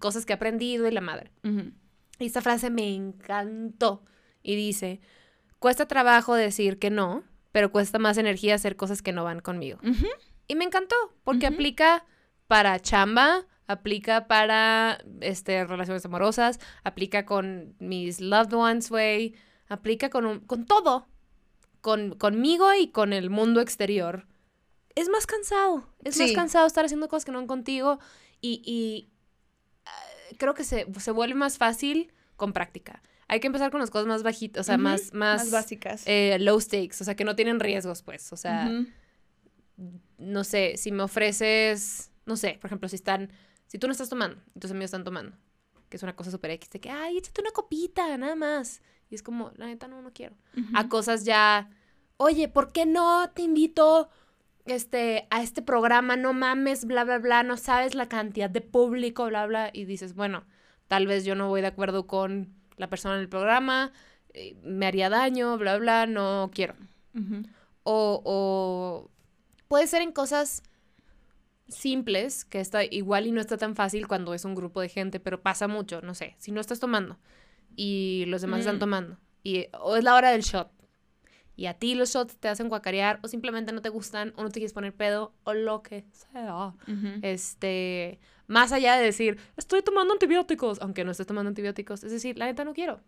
[0.00, 1.30] cosas que ha aprendido y la madre.
[2.18, 4.02] Y esta frase me encantó.
[4.42, 5.00] Y dice,
[5.60, 7.22] cuesta trabajo decir que no,
[7.52, 9.78] pero cuesta más energía hacer cosas que no van conmigo.
[10.48, 12.06] Y me encantó, porque aplica
[12.46, 19.34] para chamba, aplica para este, relaciones amorosas, aplica con mis loved ones, güey,
[19.68, 21.06] aplica con, con todo,
[21.82, 24.26] con, conmigo y con el mundo exterior.
[24.94, 28.00] Es más cansado, es más cansado estar haciendo cosas que no contigo
[28.40, 29.10] y, y
[29.84, 33.02] ah, creo que se, se, vuelve más fácil con práctica.
[33.28, 36.04] Hay que empezar con las cosas más bajitas, o sea, más, más, básicas.
[36.06, 38.70] Eh, low stakes, o sea, que no tienen riesgos, pues, o sea
[40.18, 43.30] no sé, si me ofreces, no sé, por ejemplo, si están,
[43.66, 45.36] si tú no estás tomando y tus amigos están tomando,
[45.88, 48.82] que es una cosa súper X, de que, ay, échate una copita, nada más.
[49.10, 50.36] Y es como, la neta, no, no quiero.
[50.74, 51.70] A cosas ya
[52.18, 54.10] oye, ¿por qué no te invito
[54.66, 56.16] este, a este programa?
[56.16, 59.70] No mames, bla, bla, bla, no sabes la cantidad de público, bla, bla.
[59.72, 60.44] Y dices, bueno,
[60.88, 63.92] tal vez yo no voy de acuerdo con la persona en el programa,
[64.34, 66.74] eh, me haría daño, bla, bla, no quiero.
[67.82, 69.10] o, o
[69.68, 70.62] puede ser en cosas
[71.68, 75.20] simples, que está igual y no está tan fácil cuando es un grupo de gente,
[75.20, 77.18] pero pasa mucho, no sé, si no estás tomando
[77.76, 78.80] y los demás están Mm.
[78.80, 80.70] tomando, y, o es la hora del shot,
[81.56, 84.48] y a ti los shots te hacen guacarear, o simplemente no te gustan, o no
[84.48, 86.72] te quieres poner pedo, o lo que sea.
[87.22, 92.38] Este, más allá de decir, estoy tomando antibióticos, aunque no estés tomando antibióticos, es decir,
[92.38, 93.00] la neta no quiero.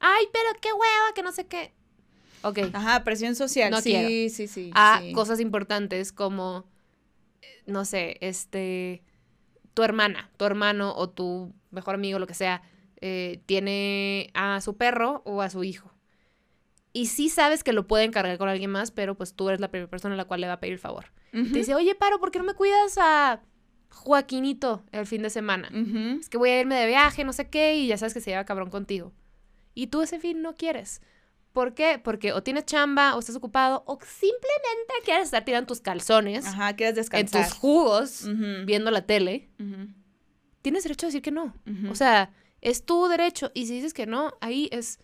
[0.00, 1.74] Ay, pero qué hueva, que no sé qué.
[2.48, 2.58] Ok.
[2.72, 3.70] Ajá, presión social.
[3.70, 4.08] No sí, quiero.
[4.08, 4.70] sí, sí.
[4.74, 5.12] a sí.
[5.12, 6.64] cosas importantes como,
[7.42, 9.02] eh, no sé, este,
[9.74, 12.62] tu hermana, tu hermano o tu mejor amigo, lo que sea,
[13.00, 15.92] eh, tiene a su perro o a su hijo.
[16.92, 19.68] Y sí sabes que lo puede encargar con alguien más, pero pues tú eres la
[19.68, 21.06] primera persona a la cual le va a pedir el favor.
[21.30, 23.42] Te dice, oye, Paro, ¿por qué no me cuidas a
[23.90, 25.68] Joaquinito el fin de semana?
[26.18, 28.30] Es que voy a irme de viaje, no sé qué, y ya sabes que se
[28.30, 29.12] lleva cabrón contigo.
[29.74, 31.02] Y tú ese fin no quieres.
[31.56, 31.98] ¿Por qué?
[31.98, 36.76] Porque o tienes chamba, o estás ocupado, o simplemente quieres estar tirando tus calzones Ajá,
[36.76, 37.48] quieres en descansar.
[37.48, 38.24] tus jugos,
[38.66, 39.48] viendo la tele.
[40.60, 41.54] Tienes derecho a decir que no.
[41.90, 42.30] O sea,
[42.60, 43.52] es tu derecho.
[43.54, 44.98] Y si dices que no, ahí es,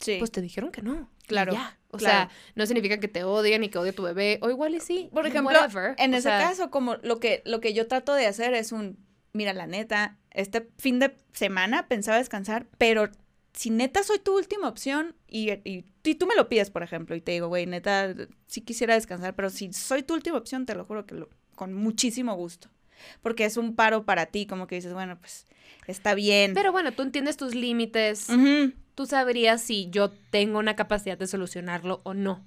[0.00, 0.16] Sí.
[0.18, 1.10] pues te dijeron que no.
[1.24, 1.78] y Claro, ya.
[1.90, 2.30] O claro.
[2.30, 4.38] sea, no significa que te odien ni que odie a tu bebé.
[4.40, 5.10] O igual y sí.
[5.12, 5.94] Por ejemplo, whatever.
[5.98, 8.72] en O ese sea, caso, como lo que, lo que yo trato de hacer es
[8.72, 8.96] un,
[9.34, 13.10] mira, la neta, este fin de semana pensaba descansar, pero
[13.54, 17.14] si neta soy tu última opción y, y, y tú me lo pides, por ejemplo,
[17.16, 18.14] y te digo, güey, neta,
[18.46, 21.74] sí quisiera descansar, pero si soy tu última opción, te lo juro que lo, con
[21.74, 22.68] muchísimo gusto.
[23.22, 25.46] Porque es un paro para ti, como que dices, bueno, pues
[25.86, 26.52] está bien.
[26.54, 28.26] Pero bueno, tú entiendes tus límites.
[28.94, 32.44] Tú sabrías si yo tengo una capacidad de solucionarlo o no.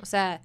[0.00, 0.42] O sea,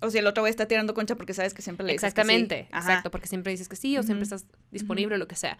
[0.00, 2.20] O si el otro güey está tirando concha porque sabes que siempre le dices que
[2.22, 2.28] sí.
[2.28, 2.68] exactamente.
[2.76, 5.58] Exacto, porque siempre dices que sí o siempre estás disponible o lo que sea.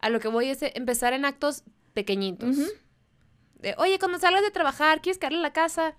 [0.00, 2.56] A lo que voy es eh, empezar en actos pequeñitos.
[3.58, 5.96] De, oye, cuando salgas de trabajar, ¿quieres quedarle a la casa?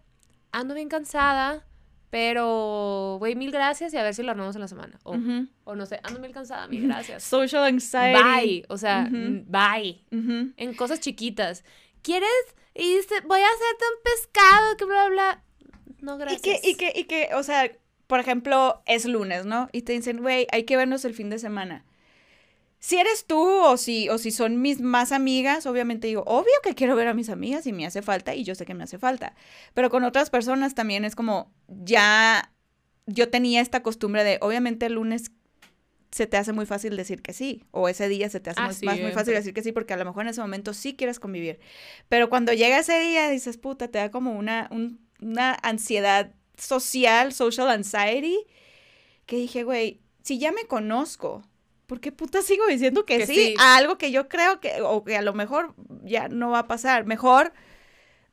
[0.52, 1.66] Ando bien cansada,
[2.10, 5.00] pero, güey, mil gracias y a ver si lo armamos en la semana.
[5.04, 7.24] O, no sé, ando mil cansada, mil gracias.
[7.24, 8.18] Social anxiety.
[8.24, 8.66] Bye.
[8.70, 10.04] O sea, bye.
[10.12, 11.64] En cosas chiquitas.
[12.02, 12.30] ¿Quieres?
[12.74, 15.44] Y dice, voy a hacerte un pescado, que bla, bla.
[16.00, 16.42] No, Y gracias.
[16.42, 17.70] que, y que, y que, o sea,
[18.08, 19.70] por ejemplo, es lunes, ¿no?
[19.74, 21.84] Y te dicen, güey, hay que vernos el fin de semana.
[22.80, 26.76] Si eres tú o si, o si son mis más amigas, obviamente digo, obvio que
[26.76, 28.98] quiero ver a mis amigas y me hace falta y yo sé que me hace
[28.98, 29.36] falta.
[29.74, 32.54] Pero con otras personas también es como, ya,
[33.06, 35.32] yo tenía esta costumbre de, obviamente el lunes
[36.12, 38.66] se te hace muy fácil decir que sí, o ese día se te hace Ah,
[38.68, 40.74] muy, sí, más- muy fácil decir que sí, porque a lo mejor en ese momento
[40.74, 41.60] sí quieres convivir.
[42.08, 47.34] Pero cuando llega ese día, dices, puta, te da como una, un- una ansiedad social,
[47.34, 48.38] social anxiety,
[49.26, 51.44] que dije, güey, si ya me conozco,
[51.90, 53.56] ¿por qué puta sigo diciendo que, Que sí, sí.
[53.60, 55.74] a algo que yo creo que, o que a lo mejor
[56.04, 57.06] ya no va a pasar?
[57.06, 57.52] Mejor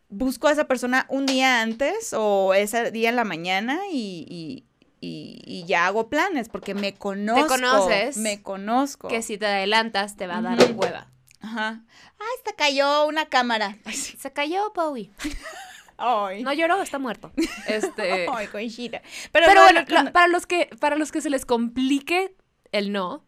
[0.08, 4.64] busco a esa persona un día antes o ese día en la mañana y, y-
[5.00, 7.46] y- y ya hago planes porque me conozco.
[7.48, 9.08] conoces Me conozco.
[9.08, 10.72] Que si te adelantas te va a dar Ujú.
[10.80, 11.08] hueva.
[11.40, 11.82] Ajá.
[12.18, 13.76] Ay, se cayó una cámara.
[13.84, 14.16] Ay, sí.
[14.18, 15.10] Se cayó Bowie.
[15.98, 16.42] Ay.
[16.42, 17.32] No lloró, está muerto.
[17.68, 18.26] Este.
[18.32, 19.00] Ay, coincide.
[19.32, 22.34] Pero, Pero bueno, para los que para los que se les complique
[22.72, 23.24] el no,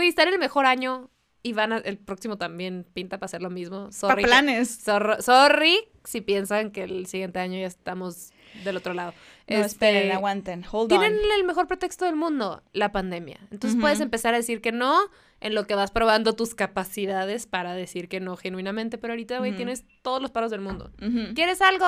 [0.00, 1.10] güey, estar en el mejor año
[1.42, 3.84] y van a, el próximo también pinta para hacer lo mismo.
[3.84, 4.22] para Sorry.
[4.22, 4.84] que- planes.
[5.20, 8.32] sorry si piensan que el siguiente año ya estamos
[8.64, 9.12] del otro lado.
[9.48, 10.64] No, Este, esperen, aguanten.
[10.70, 11.32] Hold Tienen on.
[11.38, 13.38] el mejor pretexto del mundo, la pandemia.
[13.50, 14.98] Entonces puedes empezar a decir que no
[15.40, 19.56] en lo que vas probando tus capacidades para decir que no genuinamente, pero ahorita, güey,
[19.56, 20.90] tienes todos los paros del mundo.
[21.34, 21.86] ¿Quieres algo?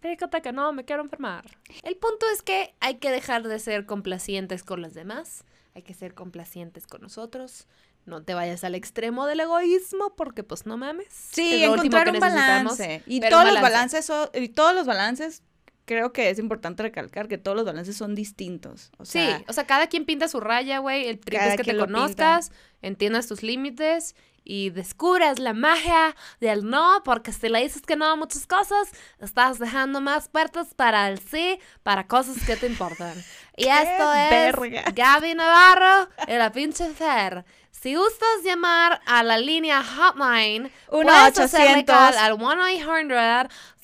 [0.00, 1.44] Que no, me quiero enfermar.
[1.84, 5.44] El punto es que hay que dejar de ser complacientes con los demás,
[5.74, 7.66] hay que ser complacientes con nosotros.
[8.04, 11.06] No te vayas al extremo del egoísmo porque pues no mames.
[11.08, 13.02] Sí, encontrar un balance.
[13.06, 13.62] Y todos los balance.
[13.62, 15.42] balances son, y todos los balances,
[15.84, 18.90] creo que es importante recalcar que todos los balances son distintos.
[18.98, 21.06] O sea, sí, o sea, cada quien pinta su raya, güey.
[21.06, 22.40] El trip es que te pinta.
[22.82, 24.14] Entiendas tus límites
[24.44, 28.90] y descubras la magia del no, porque si le dices que no a muchas cosas,
[29.20, 33.14] estás dejando más puertas para el sí, para cosas que te importan.
[33.54, 34.82] Y esto es verga!
[34.94, 37.44] Gaby Navarro y la pinche Fer.
[37.70, 41.94] Si gustas llamar a la línea hotline, Uno puedes hacerle 800.
[41.94, 42.38] call al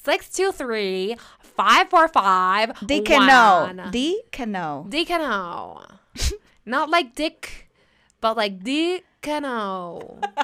[0.05, 3.69] 1-800-623-545 di que no.
[3.91, 4.85] Di que no.
[4.89, 5.81] Di que no.
[6.65, 7.68] Not like dick,
[8.21, 9.99] but like di que no.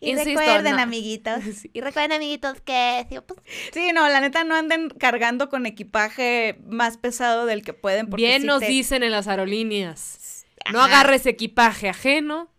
[0.00, 0.82] Y Insisto, recuerden, no.
[0.82, 1.40] amiguitos.
[1.54, 1.70] Sí.
[1.74, 3.40] Y recuerden, amiguitos, que sí, pues,
[3.72, 8.08] Sí, no, la neta no anden cargando con equipaje más pesado del que pueden.
[8.08, 10.46] Porque Bien nos te- dicen en las aerolíneas.
[10.72, 12.50] No agarres equipaje ajeno.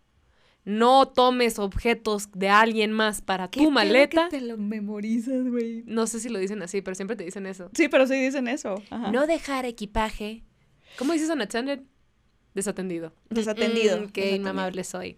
[0.65, 4.25] No tomes objetos de alguien más para ¿Qué tu maleta.
[4.29, 5.83] que te lo memorizas, güey.
[5.87, 7.71] No sé si lo dicen así, pero siempre te dicen eso.
[7.73, 8.75] Sí, pero sí dicen eso.
[8.91, 9.11] Ajá.
[9.11, 10.43] No dejar equipaje.
[10.97, 11.79] ¿Cómo dices unattended?
[12.53, 13.13] Desatendido.
[13.29, 13.97] Desatendido.
[13.97, 14.35] Mm, qué desatendido.
[14.35, 15.17] inmamable soy.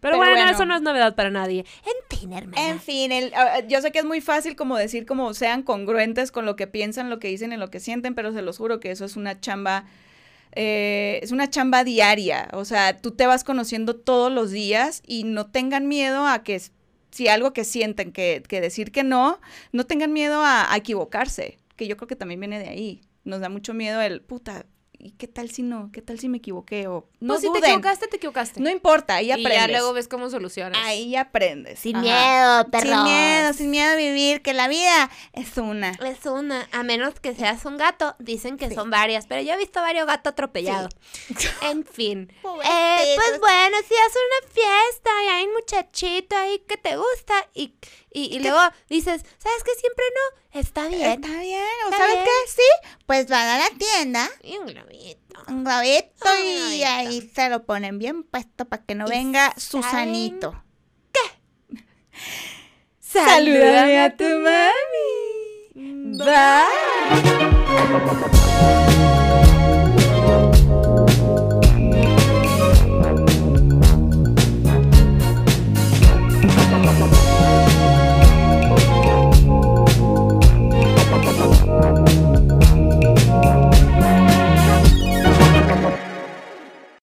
[0.00, 0.50] Pero bueno, bueno.
[0.50, 1.64] eso no es novedad para nadie.
[1.84, 2.68] en fin, hermana.
[2.70, 6.32] En fin, el- ah, yo sé que es muy fácil como decir como sean congruentes
[6.32, 8.80] con lo que piensan, lo que dicen y lo que sienten, pero se los juro
[8.80, 9.84] que eso es una chamba,
[10.54, 12.48] eh, es una chamba diaria.
[12.52, 16.60] O sea, tú te vas conociendo todos los días y no tengan miedo a que
[17.12, 21.58] si algo que sienten que, que decir que no, no tengan miedo a, a equivocarse,
[21.76, 23.02] que yo creo que también viene de ahí.
[23.24, 24.66] Nos da mucho miedo el, puta,
[25.02, 25.90] ¿y qué tal si no?
[25.92, 26.86] ¿Qué tal si me equivoqué?
[26.86, 28.60] O no No, si te equivocaste, te equivocaste.
[28.60, 29.54] No importa, ahí y aprendes.
[29.56, 30.80] ya luego ves cómo solucionas.
[30.84, 31.80] Ahí aprendes.
[31.80, 32.04] Sin Ajá.
[32.04, 32.94] miedo, perros.
[32.94, 35.90] Sin miedo, sin miedo a vivir, que la vida es una.
[35.90, 39.58] Es una, a menos que seas un gato, dicen que son varias, pero yo he
[39.58, 40.94] visto varios gatos atropellados.
[41.62, 42.32] En fin.
[42.42, 47.34] Eh, pues bueno, si haces una fiesta y hay un muchachito ahí que te gusta
[47.54, 47.74] y,
[48.14, 48.58] y, y luego
[48.88, 49.72] dices, ¿sabes qué?
[49.80, 50.20] Siempre no,
[50.60, 51.24] está bien.
[51.24, 52.24] Está bien, ¿o Está sabes bien.
[52.24, 52.30] qué?
[52.50, 52.68] Sí,
[53.06, 55.42] pues van a la tienda, Y un globito.
[55.48, 56.86] un globito Un y globito.
[56.88, 60.62] ahí se lo ponen bien puesto para que no ¿Y venga Susanito.
[63.00, 64.72] Salúdame a tu mami.
[66.16, 66.32] Bye.